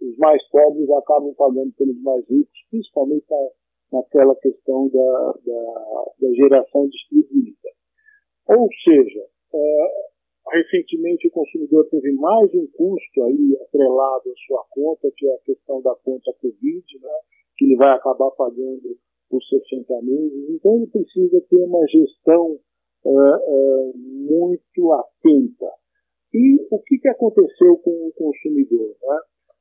os, 0.00 0.18
mais 0.18 0.46
pobres 0.50 0.88
acabam 0.90 1.34
pagando 1.34 1.72
pelos 1.72 2.00
mais 2.02 2.26
ricos, 2.28 2.66
principalmente 2.70 3.24
na, 3.30 4.00
naquela 4.00 4.36
questão 4.36 4.88
da, 4.88 5.34
da, 5.44 6.04
da, 6.20 6.34
geração 6.34 6.88
distribuída. 6.88 7.70
Ou 8.48 8.68
seja, 8.84 9.26
é, 9.54 9.88
recentemente 10.52 11.28
o 11.28 11.30
consumidor 11.30 11.88
teve 11.88 12.12
mais 12.12 12.52
um 12.54 12.66
custo 12.76 13.22
aí 13.24 13.56
atrelado 13.62 14.30
à 14.30 14.34
sua 14.46 14.64
conta, 14.70 15.10
que 15.16 15.26
é 15.26 15.34
a 15.34 15.44
questão 15.46 15.80
da 15.80 15.94
conta 16.04 16.32
Covid, 16.40 16.84
né, 17.00 17.10
que 17.56 17.64
ele 17.64 17.76
vai 17.76 17.96
acabar 17.96 18.30
pagando 18.32 18.96
por 19.30 19.42
60 19.42 20.02
meses. 20.02 20.50
Então 20.50 20.76
ele 20.76 20.86
precisa 20.88 21.40
ter 21.48 21.64
uma 21.64 21.86
gestão 21.86 22.58
é, 23.04 23.10
é, 23.10 23.92
muito 23.96 24.92
atenta 24.92 25.66
e 26.32 26.66
o 26.70 26.78
que, 26.82 26.98
que 26.98 27.08
aconteceu 27.08 27.76
com 27.78 27.90
o 27.90 28.12
consumidor? 28.12 28.96
Né? 29.02 29.18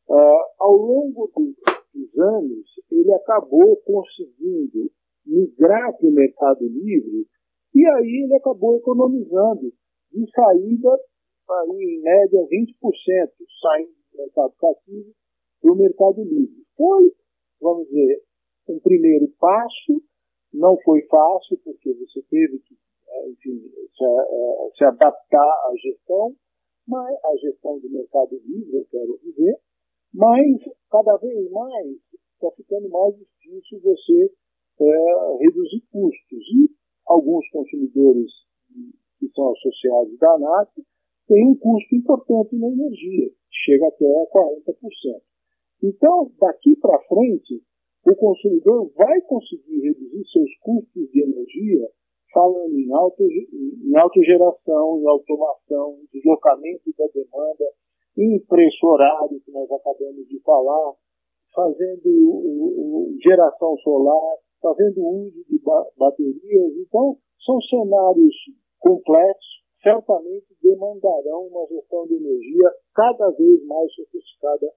Uh, 0.10 0.44
ao 0.60 0.74
longo 0.74 1.30
do, 1.36 1.54
dos 1.94 2.18
anos, 2.18 2.66
ele 2.90 3.14
acabou 3.14 3.76
conseguindo 3.78 4.90
migrar 5.26 5.98
para 5.98 6.08
o 6.08 6.14
mercado 6.14 6.66
livre 6.66 7.28
e 7.76 7.86
aí 7.86 8.24
ele 8.24 8.36
acabou 8.36 8.78
economizando 8.78 9.74
de 10.12 10.32
saída, 10.32 10.90
aí, 11.50 11.98
em 11.98 12.02
média, 12.02 12.48
20% 12.48 13.30
saindo 13.62 13.92
do 14.12 14.18
mercado 14.18 14.54
cativo 14.60 15.12
para 15.62 15.72
o 15.72 15.76
mercado 15.76 16.24
livre. 16.24 16.64
Foi, 16.76 17.12
vamos 17.62 17.88
dizer, 17.88 18.24
um 18.68 18.80
primeiro 18.80 19.28
passo, 19.40 20.02
não 20.54 20.78
foi 20.84 21.02
fácil, 21.04 21.58
porque 21.64 21.94
você 21.94 22.22
teve 22.30 22.60
que 22.60 22.76
enfim, 23.28 23.60
se, 23.98 24.78
se 24.78 24.84
adaptar 24.84 25.40
à 25.40 25.72
gestão, 25.82 26.36
mas 26.88 27.16
a 27.24 27.36
gestão 27.38 27.80
do 27.80 27.90
mercado 27.90 28.42
livre, 28.46 28.78
eu 28.78 28.86
quero 28.90 29.20
dizer, 29.24 29.58
mas 30.14 30.58
cada 30.90 31.18
vez 31.18 31.50
mais 31.52 31.88
está 32.34 32.52
ficando 32.56 32.90
mais 32.90 33.16
difícil 33.16 33.80
você 33.82 34.32
é, 34.82 35.38
reduzir 35.40 35.82
custos. 35.92 36.44
E 36.56 36.70
alguns 37.06 37.48
consumidores 37.50 38.32
que 39.20 39.30
são 39.36 39.52
associados 39.52 40.18
da 40.18 40.34
ANAC 40.34 40.72
têm 41.28 41.48
um 41.48 41.56
custo 41.56 41.96
importante 41.96 42.56
na 42.58 42.68
energia, 42.68 43.32
chega 43.52 43.88
até 43.88 44.06
40%. 44.06 45.22
Então, 45.84 46.32
daqui 46.40 46.76
para 46.76 47.00
frente, 47.08 47.64
o 48.06 48.16
consumidor 48.16 48.92
vai 48.96 49.22
conseguir 49.22 49.82
reduzir 49.82 50.24
seus 50.32 50.58
custos 50.62 51.12
de 51.12 51.22
energia 51.22 51.88
falando 52.34 52.74
em, 52.74 52.94
auto, 52.94 53.24
em 53.24 54.00
autogeração, 54.00 55.00
em 55.00 55.08
automação, 55.08 55.98
deslocamento 56.14 56.92
da 56.98 57.06
demanda, 57.14 57.66
em 58.18 58.40
preço 58.46 58.86
horário, 58.86 59.40
que 59.44 59.52
nós 59.52 59.70
acabamos 59.72 60.28
de 60.28 60.40
falar, 60.42 60.94
fazendo 61.54 63.18
geração 63.24 63.78
solar, 63.78 64.38
fazendo 64.62 65.02
uso 65.02 65.44
de 65.50 65.60
ba 65.64 65.86
baterias. 65.98 66.74
Então, 66.78 67.18
são 67.46 67.60
cenários 67.62 68.36
complexos, 68.80 69.62
certamente 69.84 70.48
demandarão 70.62 71.48
uma 71.48 71.66
gestão 71.68 72.06
de 72.08 72.16
energia 72.16 72.72
cada 72.94 73.30
vez 73.32 73.66
mais 73.66 73.92
sofisticada 73.94 74.68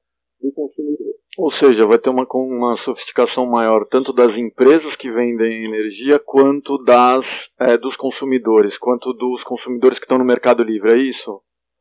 do 0.45 0.53
consumidor. 0.53 1.15
Ou 1.39 1.51
seja, 1.55 1.87
vai 1.87 1.99
ter 1.99 2.11
uma, 2.11 2.27
uma 2.35 2.77
sofisticação 2.85 3.47
maior 3.47 3.87
tanto 3.91 4.13
das 4.13 4.37
empresas 4.37 4.95
que 4.97 5.11
vendem 5.11 5.65
energia 5.65 6.19
quanto 6.19 6.77
das 6.85 7.25
é, 7.61 7.79
dos 7.79 7.97
consumidores, 7.97 8.77
quanto 8.79 9.13
dos 9.15 9.43
consumidores 9.45 9.99
que 9.99 10.05
estão 10.05 10.19
no 10.19 10.25
mercado 10.25 10.63
livre, 10.63 10.93
é 10.93 10.99
isso? 10.99 11.41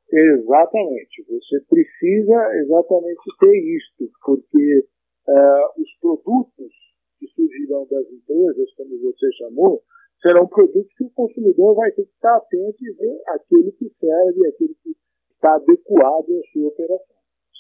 Exatamente. 0.10 1.24
Você 1.28 1.60
precisa 1.68 2.38
exatamente 2.64 3.24
ter 3.40 3.58
isto, 3.76 4.10
porque 4.24 4.86
uh, 5.28 5.82
os 5.82 5.90
produtos 6.00 6.72
que 7.20 7.28
surgirão 7.28 7.86
das 7.90 8.08
empresas, 8.12 8.74
como 8.78 8.98
você 9.02 9.32
chamou, 9.34 9.82
serão 10.22 10.48
produtos 10.48 10.94
que 10.96 11.04
o 11.04 11.12
consumidor 11.12 11.76
vai 11.76 11.92
ter 11.92 12.04
que 12.04 12.14
estar 12.14 12.36
atento 12.38 12.78
e 12.80 12.94
ver 12.94 13.22
aquele 13.28 13.72
que 13.74 13.90
serve, 14.00 14.48
aquele 14.48 14.76
que 14.84 14.92
está 15.36 15.56
adequado 15.56 16.30
à 16.30 16.52
sua 16.54 16.68
operação 16.68 17.13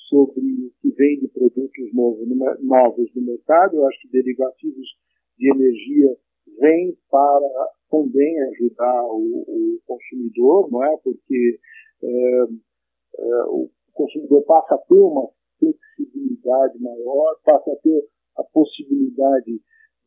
sobre 0.10 0.41
o 0.41 0.72
que 0.81 0.89
vem 0.91 1.19
de 1.19 1.27
produtos 1.27 1.93
novos 1.93 3.13
no 3.15 3.22
mercado. 3.22 3.75
Eu 3.75 3.88
acho 3.88 4.01
que 4.01 4.10
derivativos 4.10 4.88
de 5.38 5.51
energia 5.51 6.17
vêm 6.60 6.98
para 7.10 7.69
também 7.89 8.41
ajudar 8.50 9.05
o, 9.05 9.43
o 9.48 9.79
consumidor, 9.86 10.69
não 10.72 10.83
é? 10.83 10.98
Porque 11.03 11.60
é, 12.03 12.43
é, 13.17 13.43
o 13.48 13.69
consumidor 13.93 14.43
passa 14.43 14.75
a 14.75 14.77
ter 14.79 15.00
uma 15.00 15.29
flexibilidade 15.60 16.79
maior, 16.79 17.39
passa 17.45 17.72
a 17.72 17.75
ter 17.77 18.03
a 18.38 18.43
possibilidade 18.43 19.62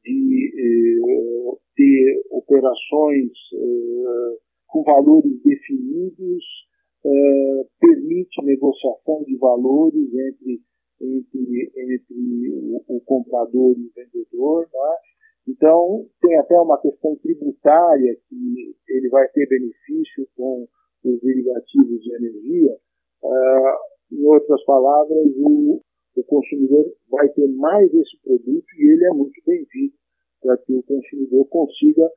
de 0.04 0.52
é, 0.54 1.56
ter 1.74 2.22
operações 2.30 3.32
é, 3.54 4.36
com 4.66 4.82
valores 4.82 5.42
definidos 5.42 6.44
é, 7.06 7.66
permite 7.78 8.44
negociação 8.44 9.22
de 9.25 9.36
valores 9.36 10.12
entre, 10.12 10.60
entre, 11.00 11.72
entre 11.76 12.50
o, 12.50 12.82
o 12.88 13.00
comprador 13.02 13.76
e 13.78 13.86
o 13.86 13.92
vendedor. 13.94 14.64
É? 14.64 14.96
Então, 15.48 16.06
tem 16.20 16.36
até 16.38 16.58
uma 16.60 16.80
questão 16.80 17.14
tributária 17.16 18.16
que 18.28 18.75
ele 18.88 19.08
vai 19.08 19.28
ter 19.28 19.46
benefício 19.48 20.26
com 20.36 20.66
os 21.04 21.20
derivativos 21.20 22.02
de 22.02 22.14
energia. 22.14 22.76
Uh, 23.22 24.14
em 24.16 24.25
outras 24.25 24.64
palavras, 24.64 25.26
o, 25.36 25.80
o 26.16 26.25
consumidor 26.25 26.92
vai 27.08 27.28
ter 27.28 27.46
mais 27.48 27.92
esse 27.94 28.20
produto 28.22 28.66
e 28.78 28.92
ele 28.92 29.04
é 29.04 29.10
muito 29.10 29.40
bem-vindo 29.46 29.94
para 30.42 30.56
que 30.58 30.75
o 30.75 30.82
consumidor 30.82 31.46
consiga 31.48 32.10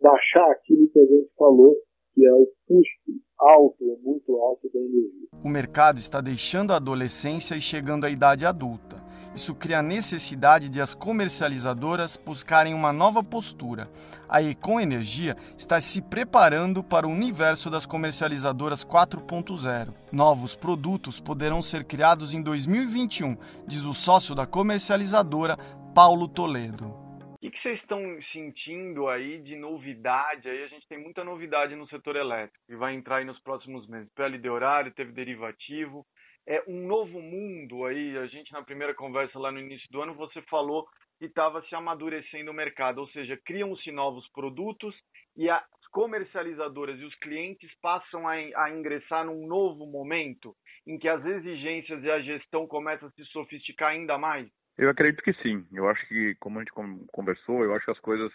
baixar 0.00 0.50
aquilo 0.50 0.88
que 0.88 0.98
a 0.98 1.06
gente 1.06 1.30
falou 1.36 1.76
que 2.14 2.26
é 2.26 2.32
o 2.32 2.46
custo 2.66 3.12
alto, 3.40 3.98
muito 4.02 4.36
alto 4.36 4.70
da 4.72 4.78
energia. 4.78 5.28
O 5.42 5.48
mercado 5.48 5.98
está 5.98 6.20
deixando 6.20 6.72
a 6.72 6.76
adolescência 6.76 7.54
e 7.54 7.60
chegando 7.60 8.04
à 8.04 8.10
idade 8.10 8.44
adulta. 8.44 9.00
Isso 9.34 9.54
cria 9.54 9.78
a 9.78 9.82
necessidade 9.82 10.68
de 10.68 10.80
as 10.80 10.94
comercializadoras 10.94 12.16
buscarem 12.16 12.74
uma 12.74 12.92
nova 12.92 13.22
postura. 13.22 13.88
A 14.28 14.42
Econ 14.42 14.80
Energia 14.80 15.36
está 15.56 15.80
se 15.80 16.02
preparando 16.02 16.82
para 16.82 17.06
o 17.06 17.10
universo 17.10 17.70
das 17.70 17.86
comercializadoras 17.86 18.84
4.0. 18.84 19.94
Novos 20.10 20.56
produtos 20.56 21.20
poderão 21.20 21.62
ser 21.62 21.84
criados 21.84 22.34
em 22.34 22.42
2021, 22.42 23.36
diz 23.66 23.84
o 23.84 23.94
sócio 23.94 24.34
da 24.34 24.46
comercializadora, 24.46 25.56
Paulo 25.94 26.26
Toledo. 26.26 26.99
O 27.40 27.42
que, 27.42 27.52
que 27.52 27.62
vocês 27.62 27.80
estão 27.80 28.02
sentindo 28.34 29.08
aí 29.08 29.40
de 29.40 29.56
novidade? 29.56 30.46
Aí 30.46 30.62
a 30.62 30.68
gente 30.68 30.86
tem 30.86 30.98
muita 30.98 31.24
novidade 31.24 31.74
no 31.74 31.88
setor 31.88 32.16
elétrico 32.16 32.62
que 32.66 32.76
vai 32.76 32.92
entrar 32.92 33.16
aí 33.16 33.24
nos 33.24 33.40
próximos 33.40 33.88
meses. 33.88 34.12
PLD 34.12 34.50
horário, 34.50 34.92
teve 34.92 35.10
derivativo. 35.10 36.04
É 36.46 36.62
um 36.68 36.86
novo 36.86 37.18
mundo 37.18 37.86
aí. 37.86 38.18
A 38.18 38.26
gente 38.26 38.52
na 38.52 38.62
primeira 38.62 38.94
conversa 38.94 39.38
lá 39.38 39.50
no 39.50 39.58
início 39.58 39.90
do 39.90 40.02
ano 40.02 40.12
você 40.12 40.42
falou 40.42 40.86
que 41.18 41.24
estava 41.24 41.62
se 41.62 41.74
amadurecendo 41.74 42.50
o 42.50 42.54
mercado, 42.54 42.98
ou 42.98 43.08
seja, 43.08 43.40
criam-se 43.42 43.90
novos 43.90 44.28
produtos 44.32 44.94
e 45.34 45.48
as 45.48 45.64
comercializadoras 45.92 47.00
e 47.00 47.04
os 47.04 47.14
clientes 47.14 47.70
passam 47.80 48.28
a, 48.28 48.34
a 48.34 48.70
ingressar 48.70 49.24
num 49.24 49.46
novo 49.46 49.86
momento 49.86 50.54
em 50.86 50.98
que 50.98 51.08
as 51.08 51.24
exigências 51.24 52.04
e 52.04 52.10
a 52.10 52.20
gestão 52.20 52.66
começam 52.66 53.08
a 53.08 53.12
se 53.12 53.24
sofisticar 53.26 53.92
ainda 53.92 54.18
mais. 54.18 54.46
Eu 54.80 54.88
acredito 54.88 55.22
que 55.22 55.34
sim. 55.42 55.66
Eu 55.70 55.86
acho 55.90 56.08
que, 56.08 56.34
como 56.36 56.58
a 56.58 56.62
gente 56.62 56.72
conversou, 57.12 57.62
eu 57.62 57.74
acho 57.74 57.84
que 57.84 57.90
as 57.90 58.00
coisas 58.00 58.32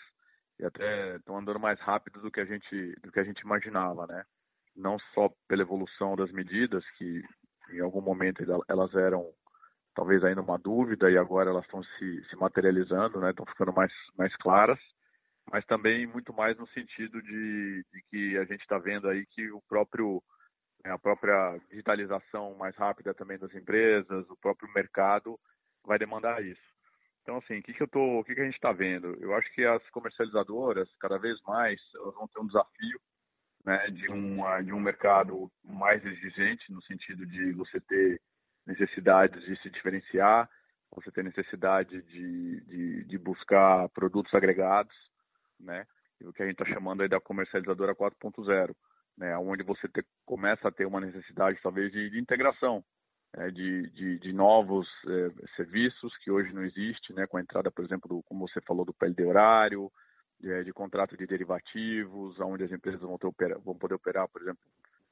até 0.63 1.15
estão 1.15 1.39
andando 1.39 1.59
mais 1.59 1.79
rápido 1.79 2.21
do 2.21 2.29
que 2.29 2.39
a 2.39 2.45
gente 2.45 2.95
do 3.01 3.11
que 3.11 3.19
a 3.19 3.23
gente 3.23 3.39
imaginava, 3.39 4.05
né? 4.05 4.23
Não 4.75 4.99
só 5.15 5.27
pela 5.47 5.63
evolução 5.63 6.15
das 6.15 6.31
medidas 6.31 6.87
que 6.99 7.23
em 7.71 7.79
algum 7.79 7.99
momento 7.99 8.43
elas 8.69 8.93
eram 8.93 9.33
talvez 9.95 10.23
ainda 10.23 10.39
uma 10.39 10.59
dúvida 10.59 11.09
e 11.09 11.17
agora 11.17 11.49
elas 11.49 11.65
estão 11.65 11.83
se, 11.83 12.23
se 12.29 12.35
materializando, 12.35 13.19
né? 13.19 13.31
Estão 13.31 13.47
ficando 13.47 13.73
mais 13.73 13.91
mais 14.15 14.35
claras, 14.35 14.79
mas 15.51 15.65
também 15.65 16.05
muito 16.05 16.31
mais 16.31 16.55
no 16.59 16.67
sentido 16.67 17.23
de, 17.23 17.83
de 17.91 18.03
que 18.11 18.37
a 18.37 18.45
gente 18.45 18.61
está 18.61 18.77
vendo 18.77 19.09
aí 19.09 19.25
que 19.31 19.51
o 19.51 19.63
próprio 19.67 20.21
né, 20.85 20.91
a 20.91 20.99
própria 20.99 21.59
digitalização 21.71 22.53
mais 22.53 22.75
rápida 22.75 23.15
também 23.15 23.39
das 23.39 23.53
empresas, 23.55 24.29
o 24.29 24.37
próprio 24.37 24.71
mercado 24.75 25.39
vai 25.85 25.97
demandar 25.97 26.43
isso. 26.43 26.61
Então, 27.21 27.37
assim, 27.37 27.57
o 27.57 27.63
que, 27.63 27.73
que 27.73 27.81
eu 27.81 27.87
tô, 27.87 28.19
o 28.19 28.23
que, 28.23 28.35
que 28.35 28.41
a 28.41 28.45
gente 28.45 28.55
está 28.55 28.71
vendo? 28.71 29.15
Eu 29.19 29.33
acho 29.35 29.51
que 29.53 29.65
as 29.65 29.87
comercializadoras, 29.89 30.87
cada 30.99 31.17
vez 31.17 31.41
mais, 31.41 31.81
elas 31.95 32.13
vão 32.13 32.27
ter 32.27 32.39
um 32.39 32.47
desafio 32.47 32.99
né, 33.65 33.87
de, 33.89 34.11
um, 34.11 34.63
de 34.63 34.71
um 34.71 34.79
mercado 34.79 35.51
mais 35.63 36.05
exigente, 36.05 36.71
no 36.71 36.81
sentido 36.83 37.25
de 37.25 37.51
você 37.53 37.79
ter 37.81 38.21
necessidades 38.65 39.43
de 39.43 39.59
se 39.61 39.69
diferenciar, 39.71 40.49
você 40.91 41.11
tem 41.11 41.23
necessidade 41.23 42.01
de, 42.03 42.61
de, 42.61 43.03
de 43.05 43.17
buscar 43.17 43.89
produtos 43.89 44.33
agregados, 44.33 44.95
né? 45.59 45.85
o 46.23 46.33
que 46.33 46.41
a 46.41 46.45
gente 46.45 46.61
está 46.61 46.73
chamando 46.73 47.01
aí 47.01 47.09
da 47.09 47.19
comercializadora 47.19 47.95
4.0, 47.95 48.75
né? 49.17 49.37
Onde 49.37 49.63
você 49.63 49.87
começa 50.25 50.67
a 50.67 50.71
ter 50.71 50.85
uma 50.85 51.01
necessidade 51.01 51.59
talvez 51.61 51.91
de, 51.91 52.09
de 52.09 52.19
integração, 52.19 52.83
de, 53.51 53.89
de, 53.89 54.19
de, 54.19 54.33
novos 54.33 54.87
é, 55.07 55.47
serviços 55.55 56.15
que 56.17 56.31
hoje 56.31 56.53
não 56.53 56.63
existe, 56.63 57.13
né? 57.13 57.27
Com 57.27 57.37
a 57.37 57.41
entrada, 57.41 57.69
por 57.69 57.83
exemplo, 57.83 58.07
do, 58.07 58.23
como 58.23 58.47
você 58.47 58.61
falou, 58.61 58.85
do 58.85 58.93
PLD 58.93 59.25
horário, 59.25 59.91
de, 60.39 60.63
de 60.63 60.73
contrato 60.73 61.17
de 61.17 61.27
derivativos, 61.27 62.39
onde 62.39 62.63
as 62.63 62.71
empresas 62.71 63.01
vão, 63.01 63.17
vão 63.63 63.77
poder 63.77 63.95
operar, 63.95 64.27
por 64.29 64.41
exemplo, 64.41 64.61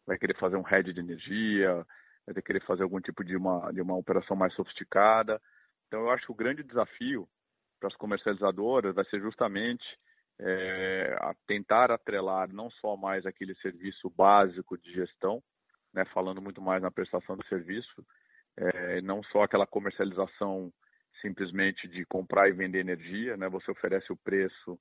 vai 0.06 0.18
querer 0.18 0.38
fazer 0.38 0.56
um 0.56 0.68
hedge 0.68 0.94
de 0.94 1.00
energia, 1.00 1.86
vai 2.26 2.42
querer 2.42 2.64
fazer 2.66 2.84
algum 2.84 3.00
tipo 3.00 3.24
de 3.24 3.36
uma, 3.36 3.72
de 3.72 3.82
uma 3.82 3.96
operação 3.96 4.36
mais 4.36 4.54
sofisticada. 4.54 5.42
Então, 5.88 6.02
eu 6.02 6.12
acho 6.12 6.26
que 6.26 6.32
o 6.32 6.36
grande 6.36 6.64
desafio 6.64 7.28
para 7.80 7.90
as 7.90 7.96
comercializadoras 7.96 8.96
vai 8.96 9.06
ser 9.06 9.20
justamente 9.20 9.84
é, 10.40 11.16
tentar 11.48 11.92
atrelar 11.92 12.52
não 12.52 12.70
só 12.72 12.96
mais 12.96 13.26
aquele 13.26 13.56
serviço 13.56 14.10
básico 14.10 14.78
de 14.78 14.92
gestão, 14.94 15.44
né, 15.94 16.06
falando 16.06 16.42
muito 16.42 16.62
mais 16.62 16.82
na 16.82 16.92
prestação 16.92 17.38
de 17.38 17.48
serviço, 17.48 18.06
é, 18.58 19.02
não 19.02 19.24
só 19.24 19.44
aquela 19.44 19.68
comercialização 19.68 20.72
simplesmente 21.22 21.88
de 21.88 22.06
comprar 22.06 22.50
e 22.50 22.54
vender 22.54 22.80
energia, 22.80 23.38
né, 23.38 23.48
você 23.48 23.72
oferece 23.72 24.12
o 24.12 24.18
preço 24.18 24.80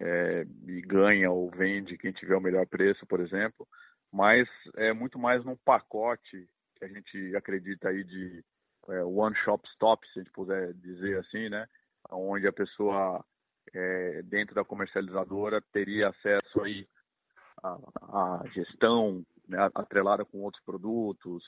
é, 0.00 0.46
e 0.66 0.80
ganha 0.82 1.30
ou 1.30 1.50
vende 1.50 1.98
quem 1.98 2.12
tiver 2.12 2.36
o 2.36 2.40
melhor 2.40 2.66
preço, 2.66 3.06
por 3.06 3.20
exemplo, 3.20 3.66
mas 4.12 4.48
é 4.76 4.92
muito 4.92 5.18
mais 5.18 5.44
num 5.44 5.56
pacote 5.56 6.48
que 6.76 6.84
a 6.84 6.88
gente 6.88 7.36
acredita 7.36 7.88
aí 7.88 8.04
de 8.04 8.44
é, 8.88 9.02
one 9.04 9.34
shop 9.36 9.66
stop, 9.70 10.06
se 10.08 10.20
a 10.20 10.22
gente 10.22 10.32
puder 10.32 10.72
dizer 10.74 11.18
assim, 11.18 11.48
né? 11.48 11.66
Onde 12.10 12.46
a 12.46 12.52
pessoa 12.52 13.24
é, 13.74 14.22
dentro 14.22 14.54
da 14.54 14.64
comercializadora 14.64 15.60
teria 15.72 16.08
acesso 16.08 16.62
aí 16.62 16.86
à, 17.62 18.42
gestão 18.54 19.24
né, 19.48 19.58
com 20.30 20.42
outros 20.42 20.62
produtos, 20.64 21.42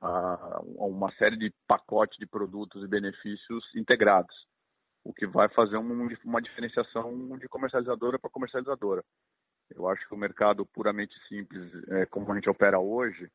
a, 0.00 0.60
uma 0.62 1.10
série 1.12 1.36
de 1.36 1.52
pacotes 1.66 2.16
de 2.18 2.26
produtos 2.26 2.82
e 2.82 2.88
benefícios 2.88 3.64
integrados, 3.74 4.34
o 5.04 5.12
que 5.12 5.26
vai 5.26 5.48
fazer 5.48 5.76
um, 5.76 6.08
uma 6.24 6.42
diferenciação 6.42 7.36
de 7.38 7.48
comercializadora 7.48 8.18
para 8.18 8.30
comercializadora. 8.30 9.02
Eu 9.70 9.88
acho 9.88 10.06
que 10.06 10.14
o 10.14 10.18
mercado 10.18 10.64
puramente 10.66 11.14
simples, 11.28 11.70
é, 11.88 12.06
como 12.06 12.30
a 12.32 12.34
gente 12.34 12.48
opera 12.48 12.78
hoje, 12.78 13.30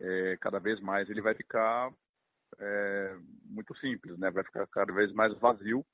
é, 0.00 0.36
cada 0.40 0.58
vez 0.58 0.80
mais 0.80 1.08
ele 1.08 1.22
vai 1.22 1.34
ficar 1.34 1.90
é, 2.58 3.16
muito 3.44 3.74
simples, 3.78 4.18
né? 4.18 4.30
Vai 4.30 4.44
ficar 4.44 4.66
cada 4.68 4.92
vez 4.92 5.12
mais 5.12 5.36
vazio 5.38 5.84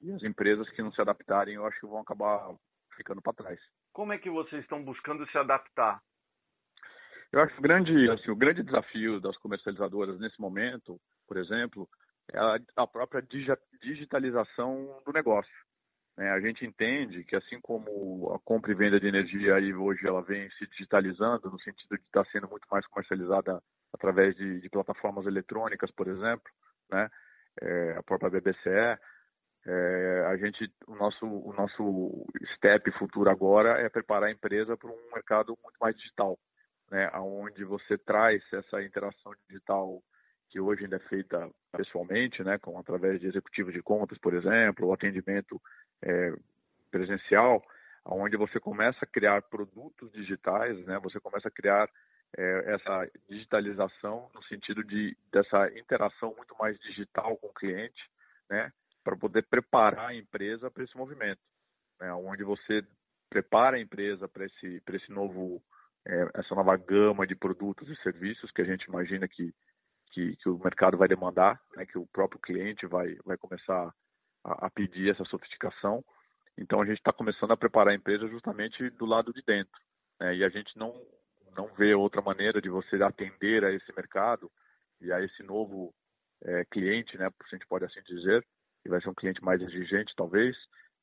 e 0.00 0.12
as 0.12 0.22
empresas 0.22 0.68
que 0.70 0.82
não 0.82 0.92
se 0.92 1.00
adaptarem, 1.00 1.54
eu 1.54 1.66
acho 1.66 1.80
que 1.80 1.86
vão 1.86 2.00
acabar 2.00 2.54
ficando 2.96 3.20
para 3.22 3.32
trás. 3.32 3.60
Como 3.92 4.12
é 4.12 4.18
que 4.18 4.30
vocês 4.30 4.62
estão 4.62 4.82
buscando 4.84 5.26
se 5.30 5.38
adaptar? 5.38 6.00
Eu 7.32 7.40
acho 7.40 7.52
que 7.54 7.60
o 7.60 7.62
grande, 7.62 8.10
assim, 8.10 8.30
o 8.30 8.36
grande 8.36 8.62
desafio 8.62 9.20
das 9.20 9.36
comercializadoras 9.38 10.18
nesse 10.18 10.40
momento, 10.40 11.00
por 11.26 11.36
exemplo, 11.36 11.88
é 12.32 12.38
a, 12.38 12.58
a 12.76 12.86
própria 12.86 13.22
digitalização 13.82 15.02
do 15.04 15.12
negócio. 15.12 15.52
É, 16.18 16.30
a 16.30 16.40
gente 16.40 16.64
entende 16.64 17.24
que 17.24 17.36
assim 17.36 17.60
como 17.60 18.32
a 18.32 18.38
compra 18.40 18.72
e 18.72 18.74
venda 18.74 18.98
de 18.98 19.06
energia 19.06 19.54
aí 19.54 19.74
hoje 19.74 20.06
ela 20.06 20.22
vem 20.22 20.48
se 20.52 20.66
digitalizando 20.68 21.50
no 21.50 21.60
sentido 21.60 21.90
de 21.90 22.02
estar 22.02 22.24
tá 22.24 22.30
sendo 22.30 22.48
muito 22.48 22.66
mais 22.70 22.86
comercializada 22.86 23.62
através 23.92 24.34
de, 24.34 24.60
de 24.60 24.70
plataformas 24.70 25.26
eletrônicas, 25.26 25.90
por 25.90 26.08
exemplo, 26.08 26.50
né? 26.90 27.08
É, 27.60 27.96
a 27.98 28.02
própria 28.02 28.30
BBCE, 28.30 28.98
é, 29.66 30.24
a 30.28 30.36
gente, 30.36 30.70
o 30.86 30.94
nosso, 30.94 31.26
o 31.26 31.52
nosso 31.54 32.26
step 32.54 32.90
futuro 32.92 33.28
agora 33.28 33.80
é 33.80 33.88
preparar 33.88 34.28
a 34.28 34.32
empresa 34.32 34.76
para 34.76 34.90
um 34.90 35.10
mercado 35.12 35.58
muito 35.62 35.76
mais 35.80 35.96
digital, 35.96 36.38
né? 36.90 37.10
Onde 37.14 37.64
você 37.64 37.98
traz 37.98 38.42
essa 38.52 38.82
interação 38.82 39.32
digital 39.48 40.02
que 40.48 40.60
hoje 40.60 40.84
ainda 40.84 40.96
é 40.96 41.08
feita 41.08 41.50
pessoalmente, 41.72 42.42
né? 42.42 42.58
Com 42.58 42.78
através 42.78 43.20
de 43.20 43.26
executivos 43.26 43.72
de 43.72 43.82
contas, 43.82 44.18
por 44.18 44.34
exemplo, 44.34 44.88
o 44.88 44.92
atendimento 44.92 45.60
é, 46.02 46.32
presencial, 46.90 47.62
onde 48.04 48.36
você 48.36 48.60
começa 48.60 48.98
a 49.02 49.08
criar 49.08 49.42
produtos 49.42 50.12
digitais, 50.12 50.78
né? 50.86 50.98
Você 51.00 51.18
começa 51.20 51.48
a 51.48 51.50
criar 51.50 51.88
é, 52.36 52.74
essa 52.74 53.10
digitalização 53.28 54.30
no 54.34 54.42
sentido 54.44 54.84
de 54.84 55.16
dessa 55.32 55.68
interação 55.78 56.34
muito 56.36 56.54
mais 56.58 56.78
digital 56.80 57.36
com 57.36 57.48
o 57.48 57.54
cliente, 57.54 58.02
né? 58.48 58.72
para 59.06 59.16
poder 59.16 59.42
preparar 59.42 60.08
a 60.08 60.14
empresa 60.16 60.68
para 60.68 60.82
esse 60.82 60.96
movimento, 60.96 61.38
né, 62.00 62.12
onde 62.12 62.42
você 62.42 62.84
prepara 63.30 63.76
a 63.76 63.80
empresa 63.80 64.26
para 64.26 64.44
esse, 64.44 64.80
para 64.80 64.96
esse 64.96 65.12
novo, 65.12 65.62
é, 66.06 66.30
essa 66.34 66.54
nova 66.54 66.76
gama 66.76 67.26
de 67.26 67.34
produtos 67.34 67.88
e 67.88 67.96
serviços 68.02 68.50
que 68.52 68.62
a 68.62 68.64
gente 68.64 68.84
imagina 68.84 69.26
que, 69.26 69.52
que, 70.12 70.36
que 70.36 70.48
o 70.48 70.58
mercado 70.58 70.96
vai 70.96 71.08
demandar, 71.08 71.60
né, 71.76 71.84
que 71.84 71.98
o 71.98 72.06
próprio 72.06 72.40
cliente 72.40 72.86
vai, 72.86 73.16
vai 73.24 73.36
começar 73.36 73.92
a, 74.44 74.66
a 74.66 74.70
pedir 74.70 75.10
essa 75.10 75.24
sofisticação. 75.24 76.04
Então 76.56 76.80
a 76.80 76.86
gente 76.86 76.98
está 76.98 77.12
começando 77.12 77.50
a 77.50 77.56
preparar 77.56 77.92
a 77.92 77.96
empresa 77.96 78.28
justamente 78.28 78.88
do 78.90 79.04
lado 79.04 79.32
de 79.32 79.42
dentro, 79.42 79.78
né, 80.20 80.36
e 80.36 80.44
a 80.44 80.48
gente 80.48 80.76
não 80.78 80.94
não 81.56 81.68
vê 81.68 81.94
outra 81.94 82.20
maneira 82.20 82.60
de 82.60 82.68
você 82.68 83.02
atender 83.02 83.64
a 83.64 83.72
esse 83.72 83.90
mercado 83.96 84.52
e 85.00 85.10
a 85.10 85.22
esse 85.22 85.42
novo 85.42 85.90
é, 86.44 86.66
cliente, 86.66 87.16
né, 87.16 87.30
se 87.48 87.54
a 87.54 87.58
gente 87.58 87.66
pode 87.66 87.86
assim 87.86 88.02
dizer, 88.02 88.46
e 88.84 88.90
vai 88.90 89.00
ser 89.00 89.08
um 89.08 89.14
cliente 89.14 89.42
mais 89.42 89.62
exigente, 89.62 90.12
talvez, 90.14 90.54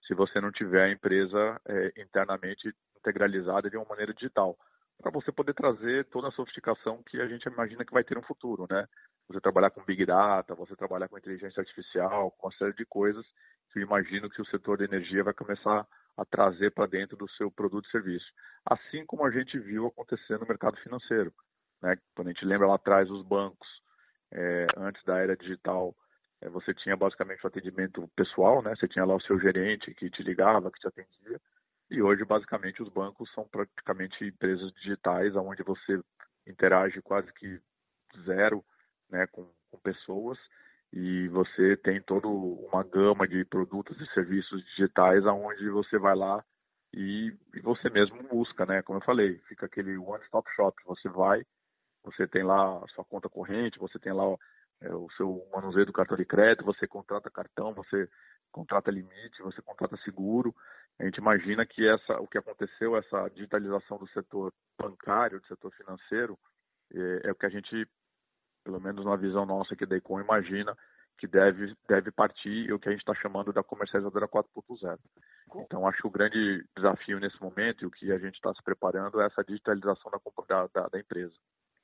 se 0.05 0.13
você 0.13 0.39
não 0.39 0.51
tiver 0.51 0.83
a 0.83 0.91
empresa 0.91 1.59
é, 1.67 2.01
internamente 2.01 2.71
integralizada 2.95 3.67
de 3.67 3.75
uma 3.75 3.85
maneira 3.85 4.13
digital, 4.13 4.55
para 5.01 5.11
você 5.11 5.31
poder 5.31 5.53
trazer 5.53 6.05
toda 6.05 6.29
a 6.29 6.31
sofisticação 6.31 7.03
que 7.03 7.19
a 7.19 7.27
gente 7.27 7.47
imagina 7.47 7.85
que 7.85 7.93
vai 7.93 8.03
ter 8.03 8.15
no 8.15 8.23
futuro, 8.23 8.67
né? 8.69 8.87
Você 9.27 9.39
trabalhar 9.39 9.69
com 9.69 9.83
Big 9.83 10.05
Data, 10.05 10.55
você 10.55 10.75
trabalhar 10.75 11.07
com 11.07 11.17
inteligência 11.17 11.59
artificial, 11.59 12.31
com 12.31 12.47
uma 12.47 12.57
série 12.57 12.73
de 12.73 12.85
coisas 12.85 13.25
que 13.71 13.79
eu 13.79 13.83
imagino 13.83 14.29
que 14.29 14.41
o 14.41 14.45
setor 14.45 14.77
de 14.77 14.83
energia 14.83 15.23
vai 15.23 15.33
começar 15.33 15.85
a 16.15 16.25
trazer 16.25 16.71
para 16.71 16.85
dentro 16.85 17.17
do 17.17 17.29
seu 17.31 17.49
produto 17.49 17.87
e 17.87 17.91
serviço. 17.91 18.25
Assim 18.65 19.05
como 19.05 19.25
a 19.25 19.31
gente 19.31 19.57
viu 19.57 19.87
acontecer 19.87 20.39
no 20.39 20.45
mercado 20.47 20.77
financeiro. 20.77 21.33
Né? 21.81 21.97
Quando 22.15 22.27
a 22.27 22.31
gente 22.31 22.45
lembra 22.45 22.67
lá 22.67 22.75
atrás, 22.75 23.09
os 23.09 23.25
bancos, 23.25 23.67
é, 24.31 24.67
antes 24.77 25.03
da 25.03 25.17
era 25.17 25.35
digital, 25.35 25.95
é, 26.41 26.49
você 26.49 26.73
tinha 26.73 26.95
basicamente 26.95 27.43
o 27.43 27.47
atendimento 27.47 28.07
pessoal, 28.15 28.61
né? 28.61 28.75
Você 28.75 28.87
tinha 28.87 29.05
lá 29.05 29.15
o 29.15 29.21
seu 29.21 29.39
gerente 29.39 29.93
que 29.93 30.09
te 30.09 30.21
ligava, 30.23 30.71
que 30.71 30.79
te 30.79 30.87
atendia. 30.87 31.39
E 31.93 32.01
hoje, 32.01 32.25
basicamente, 32.25 32.81
os 32.81 32.89
bancos 32.89 33.31
são 33.35 33.47
praticamente 33.47 34.25
empresas 34.25 34.73
digitais, 34.73 35.35
onde 35.35 35.61
você 35.61 36.01
interage 36.47 36.99
quase 37.03 37.31
que 37.33 37.61
zero 38.25 38.65
né, 39.11 39.27
com, 39.27 39.47
com 39.69 39.77
pessoas 39.77 40.39
e 40.91 41.27
você 41.27 41.77
tem 41.77 42.01
toda 42.01 42.27
uma 42.27 42.83
gama 42.83 43.27
de 43.27 43.45
produtos 43.45 43.95
e 44.01 44.11
serviços 44.11 44.65
digitais 44.71 45.23
aonde 45.27 45.69
você 45.69 45.99
vai 45.99 46.15
lá 46.15 46.43
e, 46.91 47.31
e, 47.53 47.59
você 47.61 47.91
mesmo 47.91 48.21
busca, 48.23 48.65
né? 48.65 48.81
Como 48.81 48.97
eu 48.97 49.03
falei, 49.03 49.37
fica 49.47 49.67
aquele 49.67 49.95
one-stop 49.95 50.49
shop. 50.55 50.75
Você 50.85 51.07
vai, 51.09 51.43
você 52.03 52.27
tem 52.27 52.41
lá 52.43 52.77
a 52.83 52.87
sua 52.89 53.05
conta 53.05 53.29
corrente, 53.29 53.77
você 53.77 53.99
tem 53.99 54.13
lá 54.13 54.35
é, 54.83 54.93
o 54.93 55.09
seu 55.11 55.47
manuseio 55.51 55.85
do 55.85 55.93
cartão 55.93 56.17
de 56.17 56.25
crédito, 56.25 56.65
você 56.65 56.85
contrata 56.85 57.31
cartão, 57.31 57.73
você 57.73 58.09
contrata 58.51 58.91
limite, 58.91 59.41
você 59.41 59.61
contrata 59.61 59.97
seguro. 60.03 60.53
A 60.99 61.05
gente 61.05 61.17
imagina 61.17 61.65
que 61.65 61.87
essa, 61.87 62.19
o 62.19 62.27
que 62.27 62.37
aconteceu, 62.37 62.95
essa 62.95 63.29
digitalização 63.29 63.97
do 63.97 64.07
setor 64.09 64.53
bancário, 64.77 65.39
do 65.39 65.47
setor 65.47 65.71
financeiro, 65.71 66.37
é, 66.93 67.29
é 67.29 67.31
o 67.31 67.35
que 67.35 67.45
a 67.45 67.49
gente, 67.49 67.87
pelo 68.63 68.79
menos 68.79 69.05
na 69.05 69.15
visão 69.15 69.45
nossa 69.45 69.73
aqui 69.73 69.85
da 69.85 69.95
Econ, 69.95 70.19
imagina 70.19 70.77
que 71.17 71.27
deve, 71.27 71.73
deve 71.87 72.11
partir 72.11 72.71
o 72.73 72.79
que 72.79 72.89
a 72.89 72.91
gente 72.91 73.01
está 73.01 73.15
chamando 73.15 73.53
da 73.53 73.63
comercializadora 73.63 74.27
4.0. 74.27 74.99
Então, 75.55 75.87
acho 75.87 76.01
que 76.01 76.07
o 76.07 76.11
grande 76.11 76.65
desafio 76.75 77.19
nesse 77.19 77.39
momento 77.41 77.83
e 77.83 77.85
o 77.85 77.91
que 77.91 78.11
a 78.11 78.17
gente 78.17 78.35
está 78.35 78.53
se 78.53 78.63
preparando 78.63 79.21
é 79.21 79.27
essa 79.27 79.43
digitalização 79.43 80.11
da, 80.47 80.67
da, 80.67 80.87
da 80.87 80.99
empresa. 80.99 81.33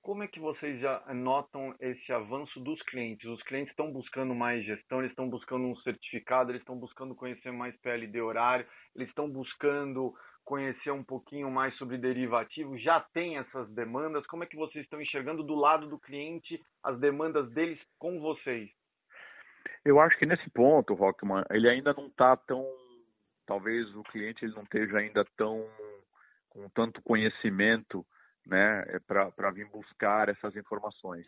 Como 0.02 0.24
é 0.24 0.28
que 0.28 0.40
vocês 0.40 0.80
já 0.80 1.04
notam 1.14 1.76
esse 1.80 2.12
avanço 2.12 2.60
dos 2.62 2.82
clientes? 2.84 3.30
Os 3.30 3.44
clientes 3.44 3.72
estão 3.72 3.92
buscando 3.92 4.34
mais 4.34 4.66
gestão, 4.66 5.00
eles 5.00 5.12
estão 5.12 5.30
buscando 5.30 5.66
um 5.66 5.76
certificado, 5.78 6.52
eles 6.52 6.62
estão 6.62 6.78
buscando 6.78 7.14
conhecer 7.14 7.52
mais 7.52 7.76
PLD 7.82 8.22
horário, 8.22 8.66
eles 8.96 9.10
estão 9.10 9.30
buscando 9.30 10.14
conhecer 10.46 10.90
um 10.90 11.04
pouquinho 11.04 11.52
mais 11.52 11.76
sobre 11.78 11.98
derivativos, 11.98 12.82
já 12.82 13.00
tem 13.14 13.38
essas 13.38 13.70
demandas? 13.74 14.26
Como 14.26 14.44
é 14.44 14.48
que 14.48 14.56
vocês 14.56 14.84
estão 14.84 15.02
enxergando 15.02 15.44
do 15.44 15.54
lado 15.54 15.88
do 15.88 16.00
cliente 16.00 16.60
as 16.82 17.00
demandas 17.00 17.52
deles 17.52 17.80
com 18.00 18.20
vocês? 18.20 18.68
Eu 19.86 20.00
acho 20.00 20.18
que 20.18 20.26
nesse 20.26 20.50
ponto, 20.50 20.94
Rockman, 20.94 21.44
ele 21.52 21.70
ainda 21.70 21.94
não 21.94 22.08
está 22.08 22.36
tão. 22.36 22.66
Talvez 23.46 23.94
o 23.96 24.04
cliente 24.04 24.44
ele 24.44 24.56
não 24.56 24.64
esteja 24.64 24.98
ainda 24.98 25.26
tão 25.38 25.68
com 26.50 26.68
tanto 26.70 27.02
conhecimento 27.02 28.06
né, 28.50 28.84
é 28.88 29.00
para 29.00 29.52
vir 29.52 29.68
buscar 29.70 30.30
essas 30.30 30.56
informações. 30.56 31.26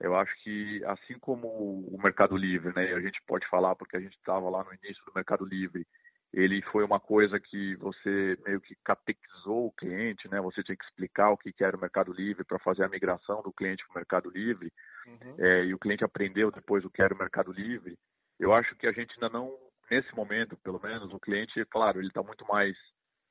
Eu 0.00 0.14
acho 0.14 0.32
que 0.42 0.84
assim 0.84 1.18
como 1.18 1.48
o 1.48 2.00
Mercado 2.02 2.36
Livre, 2.36 2.72
né, 2.74 2.92
a 2.92 3.00
gente 3.00 3.20
pode 3.26 3.48
falar 3.48 3.74
porque 3.74 3.96
a 3.96 4.00
gente 4.00 4.16
estava 4.16 4.48
lá 4.48 4.62
no 4.62 4.72
início 4.74 5.04
do 5.04 5.12
Mercado 5.14 5.44
Livre, 5.44 5.86
ele 6.32 6.60
foi 6.70 6.84
uma 6.84 7.00
coisa 7.00 7.40
que 7.40 7.74
você 7.76 8.38
meio 8.44 8.60
que 8.60 8.76
catequizou 8.84 9.66
o 9.66 9.72
cliente, 9.72 10.28
né? 10.28 10.40
Você 10.42 10.62
tinha 10.62 10.76
que 10.76 10.84
explicar 10.84 11.30
o 11.30 11.38
que 11.38 11.52
era 11.64 11.76
o 11.76 11.80
Mercado 11.80 12.12
Livre 12.12 12.44
para 12.44 12.58
fazer 12.58 12.84
a 12.84 12.88
migração 12.88 13.42
do 13.42 13.52
cliente 13.52 13.82
para 13.86 13.92
o 13.92 13.96
Mercado 13.96 14.30
Livre, 14.30 14.70
uhum. 15.06 15.36
é, 15.38 15.64
e 15.64 15.72
o 15.74 15.78
cliente 15.78 16.04
aprendeu 16.04 16.50
depois 16.50 16.84
o 16.84 16.90
que 16.90 17.00
era 17.00 17.14
o 17.14 17.18
Mercado 17.18 17.50
Livre. 17.50 17.96
Eu 18.38 18.52
acho 18.52 18.76
que 18.76 18.86
a 18.86 18.92
gente 18.92 19.14
ainda 19.14 19.30
não, 19.30 19.56
nesse 19.90 20.14
momento, 20.14 20.54
pelo 20.58 20.78
menos, 20.80 21.12
o 21.14 21.18
cliente, 21.18 21.64
claro, 21.64 21.98
ele 21.98 22.08
está 22.08 22.22
muito 22.22 22.46
mais 22.46 22.76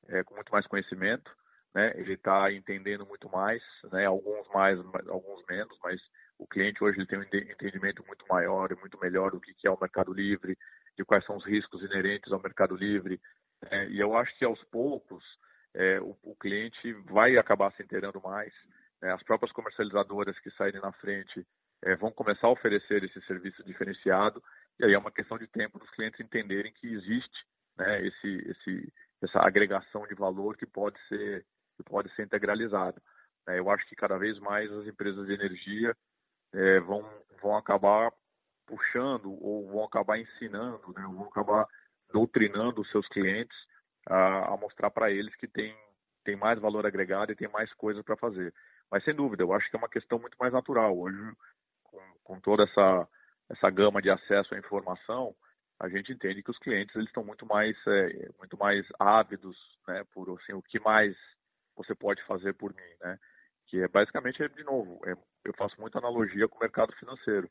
é, 0.08 0.24
com 0.24 0.34
muito 0.34 0.50
mais 0.50 0.66
conhecimento, 0.66 1.30
né? 1.74 1.92
Ele 1.96 2.14
está 2.14 2.52
entendendo 2.52 3.06
muito 3.06 3.28
mais, 3.28 3.62
né? 3.92 4.06
Alguns 4.06 4.48
mais, 4.48 4.78
alguns 5.08 5.44
menos, 5.48 5.78
mas 5.82 6.00
o 6.38 6.46
cliente 6.46 6.82
hoje 6.82 7.04
tem 7.06 7.18
um 7.18 7.22
entendimento 7.22 8.04
muito 8.06 8.24
maior 8.28 8.70
e 8.70 8.76
muito 8.76 8.98
melhor 9.00 9.30
do 9.30 9.40
que 9.40 9.54
é 9.66 9.70
o 9.70 9.78
Mercado 9.80 10.12
Livre, 10.12 10.56
de 10.96 11.04
quais 11.04 11.24
são 11.24 11.36
os 11.36 11.44
riscos 11.44 11.82
inerentes 11.82 12.32
ao 12.32 12.42
Mercado 12.42 12.76
Livre. 12.76 13.20
É, 13.70 13.88
e 13.88 13.98
eu 13.98 14.16
acho 14.16 14.36
que 14.38 14.44
aos 14.44 14.62
poucos 14.64 15.24
é, 15.74 16.00
o, 16.00 16.16
o, 16.22 16.36
cliente 16.36 16.92
vai 17.10 17.36
acabar 17.36 17.72
se 17.72 17.82
inteirando 17.82 18.20
mais. 18.20 18.52
Né? 19.02 19.12
As 19.12 19.22
próprias 19.22 19.52
comercializadoras 19.52 20.38
que 20.40 20.50
saírem 20.52 20.80
na 20.80 20.92
frente 20.92 21.46
é, 21.84 21.96
vão 21.96 22.10
começar 22.10 22.46
a 22.46 22.52
oferecer 22.52 23.02
esse 23.04 23.20
serviço 23.22 23.62
diferenciado. 23.64 24.42
E 24.78 24.84
aí 24.84 24.94
é 24.94 24.98
uma 24.98 25.12
questão 25.12 25.38
de 25.38 25.46
tempo 25.48 25.78
dos 25.78 25.90
clientes 25.90 26.20
entenderem 26.20 26.72
que 26.72 26.86
existe 26.86 27.44
né, 27.76 28.06
esse, 28.06 28.50
esse, 28.50 28.92
essa 29.22 29.40
agregação 29.40 30.06
de 30.06 30.14
valor 30.14 30.56
que 30.56 30.66
pode 30.66 30.98
ser, 31.08 31.44
que 31.78 31.82
pode 31.84 32.12
ser 32.14 32.24
integralizado. 32.24 33.00
É, 33.48 33.58
eu 33.58 33.70
acho 33.70 33.86
que 33.88 33.96
cada 33.96 34.18
vez 34.18 34.38
mais 34.40 34.70
as 34.70 34.86
empresas 34.86 35.26
de 35.26 35.32
energia 35.32 35.96
é, 36.52 36.80
vão, 36.80 37.08
vão 37.40 37.56
acabar 37.56 38.12
puxando 38.66 39.32
ou 39.42 39.66
vão 39.68 39.84
acabar 39.84 40.18
ensinando, 40.18 40.92
né, 40.92 41.02
vão 41.02 41.24
acabar 41.24 41.66
doutrinando 42.12 42.82
os 42.82 42.90
seus 42.90 43.06
clientes 43.08 43.56
a, 44.06 44.52
a 44.52 44.56
mostrar 44.56 44.90
para 44.90 45.10
eles 45.10 45.34
que 45.36 45.46
tem, 45.46 45.74
tem 46.24 46.36
mais 46.36 46.58
valor 46.58 46.84
agregado 46.84 47.32
e 47.32 47.36
tem 47.36 47.48
mais 47.48 47.72
coisas 47.74 48.04
para 48.04 48.16
fazer. 48.16 48.52
Mas 48.90 49.04
sem 49.04 49.14
dúvida, 49.14 49.42
eu 49.42 49.52
acho 49.52 49.70
que 49.70 49.76
é 49.76 49.78
uma 49.78 49.88
questão 49.88 50.18
muito 50.18 50.36
mais 50.38 50.52
natural. 50.52 50.98
Hoje, 50.98 51.18
com, 51.84 52.00
com 52.24 52.40
toda 52.40 52.64
essa, 52.64 53.08
essa 53.50 53.70
gama 53.70 54.02
de 54.02 54.10
acesso 54.10 54.54
à 54.54 54.58
informação, 54.58 55.34
a 55.80 55.88
gente 55.88 56.12
entende 56.12 56.42
que 56.42 56.50
os 56.50 56.58
clientes 56.58 56.94
eles 56.96 57.08
estão 57.08 57.24
muito 57.24 57.46
mais 57.46 57.76
é, 57.86 58.28
muito 58.38 58.58
mais 58.58 58.84
ávidos 58.98 59.56
né 59.86 60.02
por 60.12 60.28
assim 60.40 60.52
o 60.52 60.62
que 60.62 60.80
mais 60.80 61.16
você 61.78 61.94
pode 61.94 62.22
fazer 62.24 62.52
por 62.54 62.74
mim 62.74 62.94
né 63.00 63.18
que 63.66 63.82
é 63.82 63.88
basicamente 63.88 64.46
de 64.48 64.64
novo 64.64 65.00
é, 65.06 65.12
eu 65.44 65.54
faço 65.56 65.80
muita 65.80 65.98
analogia 65.98 66.48
com 66.48 66.56
o 66.56 66.60
mercado 66.60 66.92
financeiro 66.96 67.48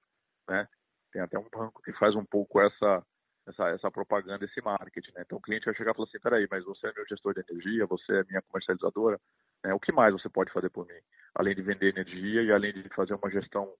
né 0.48 0.68
tem 1.12 1.22
até 1.22 1.38
um 1.40 1.50
banco 1.50 1.82
que 1.82 1.94
faz 1.94 2.16
um 2.16 2.26
pouco 2.26 2.62
essa 2.62 3.04
essa, 3.48 3.70
essa 3.70 3.92
propaganda 3.92 4.46
esse 4.46 4.62
marketing 4.62 5.12
né 5.14 5.24
então 5.26 5.38
o 5.38 5.42
cliente 5.42 5.66
vai 5.66 5.76
chegar 5.76 5.92
e 5.92 5.96
falar 5.96 6.08
assim 6.08 6.20
peraí 6.20 6.48
mas 6.52 6.64
você 6.64 6.88
é 6.88 6.94
meu 6.94 7.06
gestor 7.08 7.34
de 7.34 7.44
energia 7.50 7.86
você 7.86 8.20
é 8.20 8.24
minha 8.26 8.42
comercializadora 8.44 9.20
né? 9.64 9.74
o 9.74 9.80
que 9.80 9.92
mais 9.92 10.14
você 10.14 10.30
pode 10.30 10.52
fazer 10.52 10.70
por 10.70 10.86
mim 10.86 11.00
além 11.34 11.56
de 11.56 11.62
vender 11.62 11.90
energia 11.90 12.44
e 12.44 12.52
além 12.52 12.74
de 12.74 12.88
fazer 12.90 13.14
uma 13.14 13.32
gestão 13.32 13.74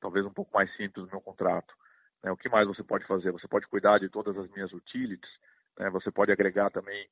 talvez 0.00 0.24
um 0.24 0.32
pouco 0.32 0.50
mais 0.54 0.70
simples 0.76 1.04
do 1.04 1.10
meu 1.10 1.20
contrato 1.20 1.74
né? 2.22 2.30
O 2.30 2.36
que 2.36 2.48
mais 2.48 2.66
você 2.66 2.82
pode 2.82 3.06
fazer? 3.06 3.30
Você 3.32 3.48
pode 3.48 3.66
cuidar 3.66 3.98
de 3.98 4.08
todas 4.08 4.36
as 4.36 4.48
minhas 4.50 4.72
utilities, 4.72 5.30
né? 5.78 5.90
você 5.90 6.10
pode 6.10 6.32
agregar 6.32 6.70
também 6.70 7.08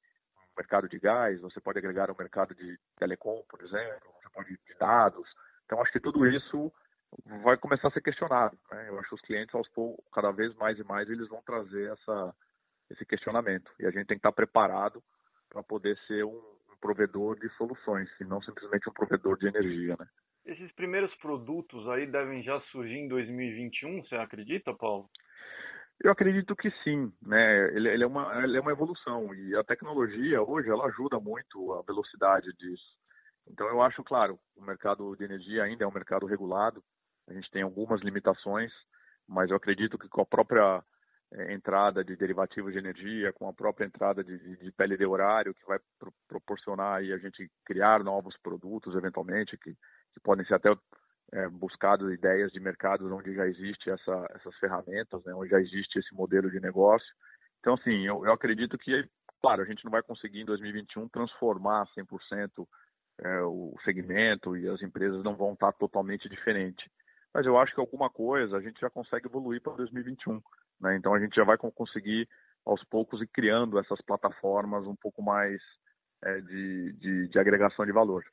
mercado 0.59 0.89
de 0.89 0.99
gás, 0.99 1.41
você 1.41 1.61
pode 1.61 1.79
agregar 1.79 2.11
o 2.11 2.19
mercado 2.19 2.55
de 2.55 2.79
telecom, 2.99 3.43
por 3.49 3.63
exemplo, 3.63 4.13
você 4.21 4.29
pode 4.35 4.51
de 4.51 4.75
dados. 4.79 5.27
Então, 5.65 5.81
acho 5.81 5.93
que 5.93 6.01
tudo 6.01 6.27
isso 6.27 6.73
vai 7.43 7.57
começar 7.57 7.89
a 7.89 7.91
ser 7.91 8.03
questionado. 8.03 8.59
Né? 8.71 8.89
Eu 8.89 8.99
acho 8.99 9.09
que 9.09 9.15
os 9.15 9.21
clientes, 9.23 9.55
aos 9.55 9.69
poucos, 9.69 10.05
cada 10.13 10.31
vez 10.31 10.55
mais 10.57 10.79
e 10.79 10.85
mais, 10.85 11.09
eles 11.09 11.29
vão 11.29 11.41
trazer 11.43 11.93
essa, 11.93 12.35
esse 12.91 13.07
questionamento. 13.07 13.71
E 13.79 13.87
a 13.87 13.91
gente 13.91 14.07
tem 14.07 14.17
que 14.17 14.21
estar 14.27 14.33
preparado 14.33 15.03
para 15.49 15.63
poder 15.63 15.97
ser 16.07 16.25
um, 16.25 16.37
um 16.37 16.77
provedor 16.81 17.39
de 17.39 17.49
soluções, 17.51 18.09
e 18.21 18.25
não 18.25 18.43
simplesmente 18.43 18.89
um 18.89 18.93
provedor 18.93 19.39
de 19.39 19.47
energia. 19.47 19.97
Né? 19.99 20.07
Esses 20.45 20.73
primeiros 20.73 21.15
produtos 21.17 21.89
aí 21.89 22.07
devem 22.07 22.43
já 22.43 22.61
surgir 22.73 22.99
em 22.99 23.09
2021, 23.09 24.03
você 24.03 24.17
acredita, 24.17 24.75
Paulo? 24.75 25.09
Eu 26.01 26.13
acredito 26.13 26.55
que 26.55 26.71
sim, 26.85 27.13
né? 27.21 27.75
Ele, 27.75 27.89
ele, 27.89 28.05
é 28.05 28.07
uma, 28.07 28.45
ele 28.45 28.57
é 28.57 28.61
uma 28.61 28.71
evolução 28.71 29.35
e 29.35 29.57
a 29.57 29.65
tecnologia 29.65 30.43
hoje 30.43 30.71
ela 30.71 30.87
ajuda 30.87 31.19
muito 31.19 31.73
a 31.75 31.83
velocidade 31.83 32.53
disso. 32.57 32.97
Então 33.51 33.67
eu 33.67 33.83
acho, 33.83 34.03
claro, 34.05 34.39
o 34.57 34.63
mercado 34.63 35.17
de 35.17 35.25
energia 35.25 35.65
ainda 35.65 35.85
é 35.85 35.87
um 35.87 35.93
mercado 35.93 36.27
regulado. 36.27 36.83
A 37.29 37.33
gente 37.33 37.51
tem 37.51 37.63
algumas 37.63 38.01
limitações, 38.01 38.73
mas 39.27 39.51
eu 39.51 39.57
acredito 39.57 39.99
que 39.99 40.09
com 40.09 40.21
a 40.21 40.27
própria 40.27 40.83
é, 41.33 41.53
entrada 41.53 42.05
de 42.05 42.17
derivativos 42.17 42.73
de 42.73 42.79
energia, 42.79 43.33
com 43.33 43.49
a 43.49 43.53
própria 43.53 43.85
entrada 43.85 44.23
de, 44.23 44.39
de, 44.39 44.57
de 44.57 44.73
PLD 44.73 45.05
horário, 45.05 45.55
que 45.55 45.67
vai 45.67 45.79
pro, 45.99 46.13
proporcionar 46.29 46.99
aí 46.99 47.13
a 47.13 47.19
gente 47.19 47.51
criar 47.65 48.05
novos 48.05 48.37
produtos 48.39 48.95
eventualmente, 48.95 49.59
que 49.59 49.77
que 50.19 50.21
podem 50.21 50.45
ser 50.45 50.55
até 50.55 50.71
é, 51.33 51.49
buscado 51.49 52.13
ideias 52.13 52.51
de 52.53 52.61
mercados 52.61 53.11
onde 53.11 53.35
já 53.35 53.47
existe 53.47 53.91
essa, 53.91 54.27
essas 54.35 54.55
ferramentas, 54.57 55.23
né, 55.25 55.35
onde 55.35 55.51
já 55.51 55.61
existe 55.61 55.99
esse 55.99 56.15
modelo 56.15 56.51
de 56.51 56.61
negócio. 56.61 57.09
Então, 57.61 57.75
assim, 57.75 58.07
eu, 58.07 58.25
eu 58.25 58.33
acredito 58.33 58.79
que, 58.79 59.07
claro, 59.41 59.63
a 59.63 59.65
gente 59.65 59.85
não 59.85 59.91
vai 59.91 60.03
conseguir 60.03 60.41
em 60.41 60.47
2021 60.47 61.09
transformar 61.09 61.87
100% 61.97 62.67
é, 63.21 63.43
o 63.43 63.75
segmento 63.85 64.57
e 64.57 64.69
as 64.69 64.81
empresas 64.81 65.23
não 65.23 65.37
vão 65.37 65.53
estar 65.53 65.73
totalmente 65.73 66.29
diferentes. 66.29 66.87
Mas 67.35 67.45
eu 67.45 67.59
acho 67.59 67.75
que 67.75 67.81
alguma 67.81 68.09
coisa 68.09 68.57
a 68.57 68.61
gente 68.61 68.81
já 68.81 68.89
consegue 68.89 69.27
evoluir 69.27 69.61
para 69.61 69.75
2021. 69.75 70.41
Né? 70.81 70.97
Então, 70.97 71.13
a 71.13 71.21
gente 71.21 71.35
já 71.35 71.45
vai 71.45 71.59
conseguir, 71.59 72.29
aos 72.65 72.83
poucos, 72.85 73.21
ir 73.21 73.29
criando 73.29 73.79
essas 73.79 74.01
plataformas 74.03 74.87
um 74.87 74.97
pouco 74.97 75.23
mais 75.23 75.61
é, 76.25 76.41
de, 76.41 76.93
de, 76.95 77.29
de 77.29 77.39
agregação 77.39 77.85
de 77.85 77.93
valor. 77.93 78.25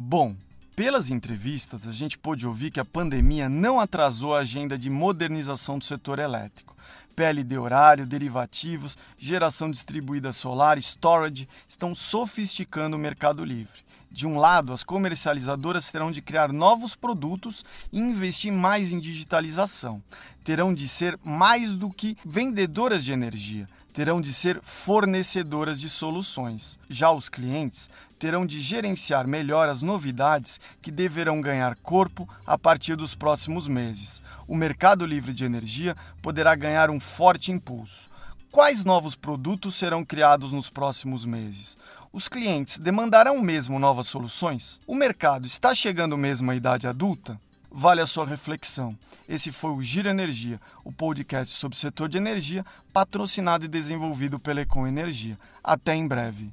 Bom, 0.00 0.34
pelas 0.80 1.10
entrevistas, 1.10 1.86
a 1.86 1.92
gente 1.92 2.16
pôde 2.16 2.46
ouvir 2.46 2.70
que 2.70 2.80
a 2.80 2.84
pandemia 2.86 3.50
não 3.50 3.78
atrasou 3.78 4.34
a 4.34 4.38
agenda 4.38 4.78
de 4.78 4.88
modernização 4.88 5.78
do 5.78 5.84
setor 5.84 6.18
elétrico. 6.18 6.74
PLD 7.14 7.58
horário, 7.58 8.06
derivativos, 8.06 8.96
geração 9.18 9.70
distribuída 9.70 10.32
solar, 10.32 10.78
storage 10.78 11.46
estão 11.68 11.94
sofisticando 11.94 12.96
o 12.96 12.98
mercado 12.98 13.44
livre. 13.44 13.84
De 14.10 14.26
um 14.26 14.38
lado, 14.38 14.72
as 14.72 14.82
comercializadoras 14.82 15.90
terão 15.90 16.10
de 16.10 16.22
criar 16.22 16.50
novos 16.50 16.94
produtos 16.94 17.62
e 17.92 17.98
investir 18.00 18.50
mais 18.50 18.90
em 18.90 18.98
digitalização. 18.98 20.02
Terão 20.42 20.72
de 20.72 20.88
ser 20.88 21.20
mais 21.22 21.76
do 21.76 21.90
que 21.90 22.16
vendedoras 22.24 23.04
de 23.04 23.12
energia, 23.12 23.68
terão 23.92 24.20
de 24.20 24.32
ser 24.32 24.60
fornecedoras 24.62 25.80
de 25.80 25.88
soluções. 25.88 26.78
Já 26.88 27.10
os 27.10 27.28
clientes 27.28 27.90
terão 28.18 28.44
de 28.44 28.60
gerenciar 28.60 29.26
melhor 29.26 29.68
as 29.68 29.82
novidades 29.82 30.60
que 30.82 30.90
deverão 30.90 31.40
ganhar 31.40 31.74
corpo 31.76 32.28
a 32.46 32.58
partir 32.58 32.94
dos 32.94 33.14
próximos 33.14 33.66
meses. 33.66 34.22
O 34.46 34.54
mercado 34.54 35.06
livre 35.06 35.32
de 35.32 35.44
energia 35.44 35.96
poderá 36.20 36.54
ganhar 36.54 36.90
um 36.90 37.00
forte 37.00 37.50
impulso. 37.50 38.10
Quais 38.50 38.84
novos 38.84 39.14
produtos 39.14 39.74
serão 39.74 40.04
criados 40.04 40.52
nos 40.52 40.68
próximos 40.68 41.24
meses? 41.24 41.78
Os 42.12 42.28
clientes 42.28 42.78
demandarão 42.78 43.40
mesmo 43.40 43.78
novas 43.78 44.08
soluções? 44.08 44.80
O 44.86 44.94
mercado 44.94 45.46
está 45.46 45.72
chegando 45.72 46.18
mesmo 46.18 46.50
à 46.50 46.56
idade 46.56 46.88
adulta? 46.88 47.40
Vale 47.70 48.00
a 48.00 48.06
sua 48.06 48.26
reflexão. 48.26 48.98
Esse 49.28 49.52
foi 49.52 49.70
o 49.70 49.80
Giro 49.80 50.08
Energia, 50.08 50.60
o 50.84 50.90
podcast 50.90 51.56
sobre 51.56 51.76
o 51.76 51.80
setor 51.80 52.08
de 52.08 52.18
energia, 52.18 52.64
patrocinado 52.92 53.64
e 53.64 53.68
desenvolvido 53.68 54.40
pela 54.40 54.60
Econ 54.60 54.86
Energia. 54.86 55.38
Até 55.62 55.94
em 55.94 56.06
breve. 56.06 56.52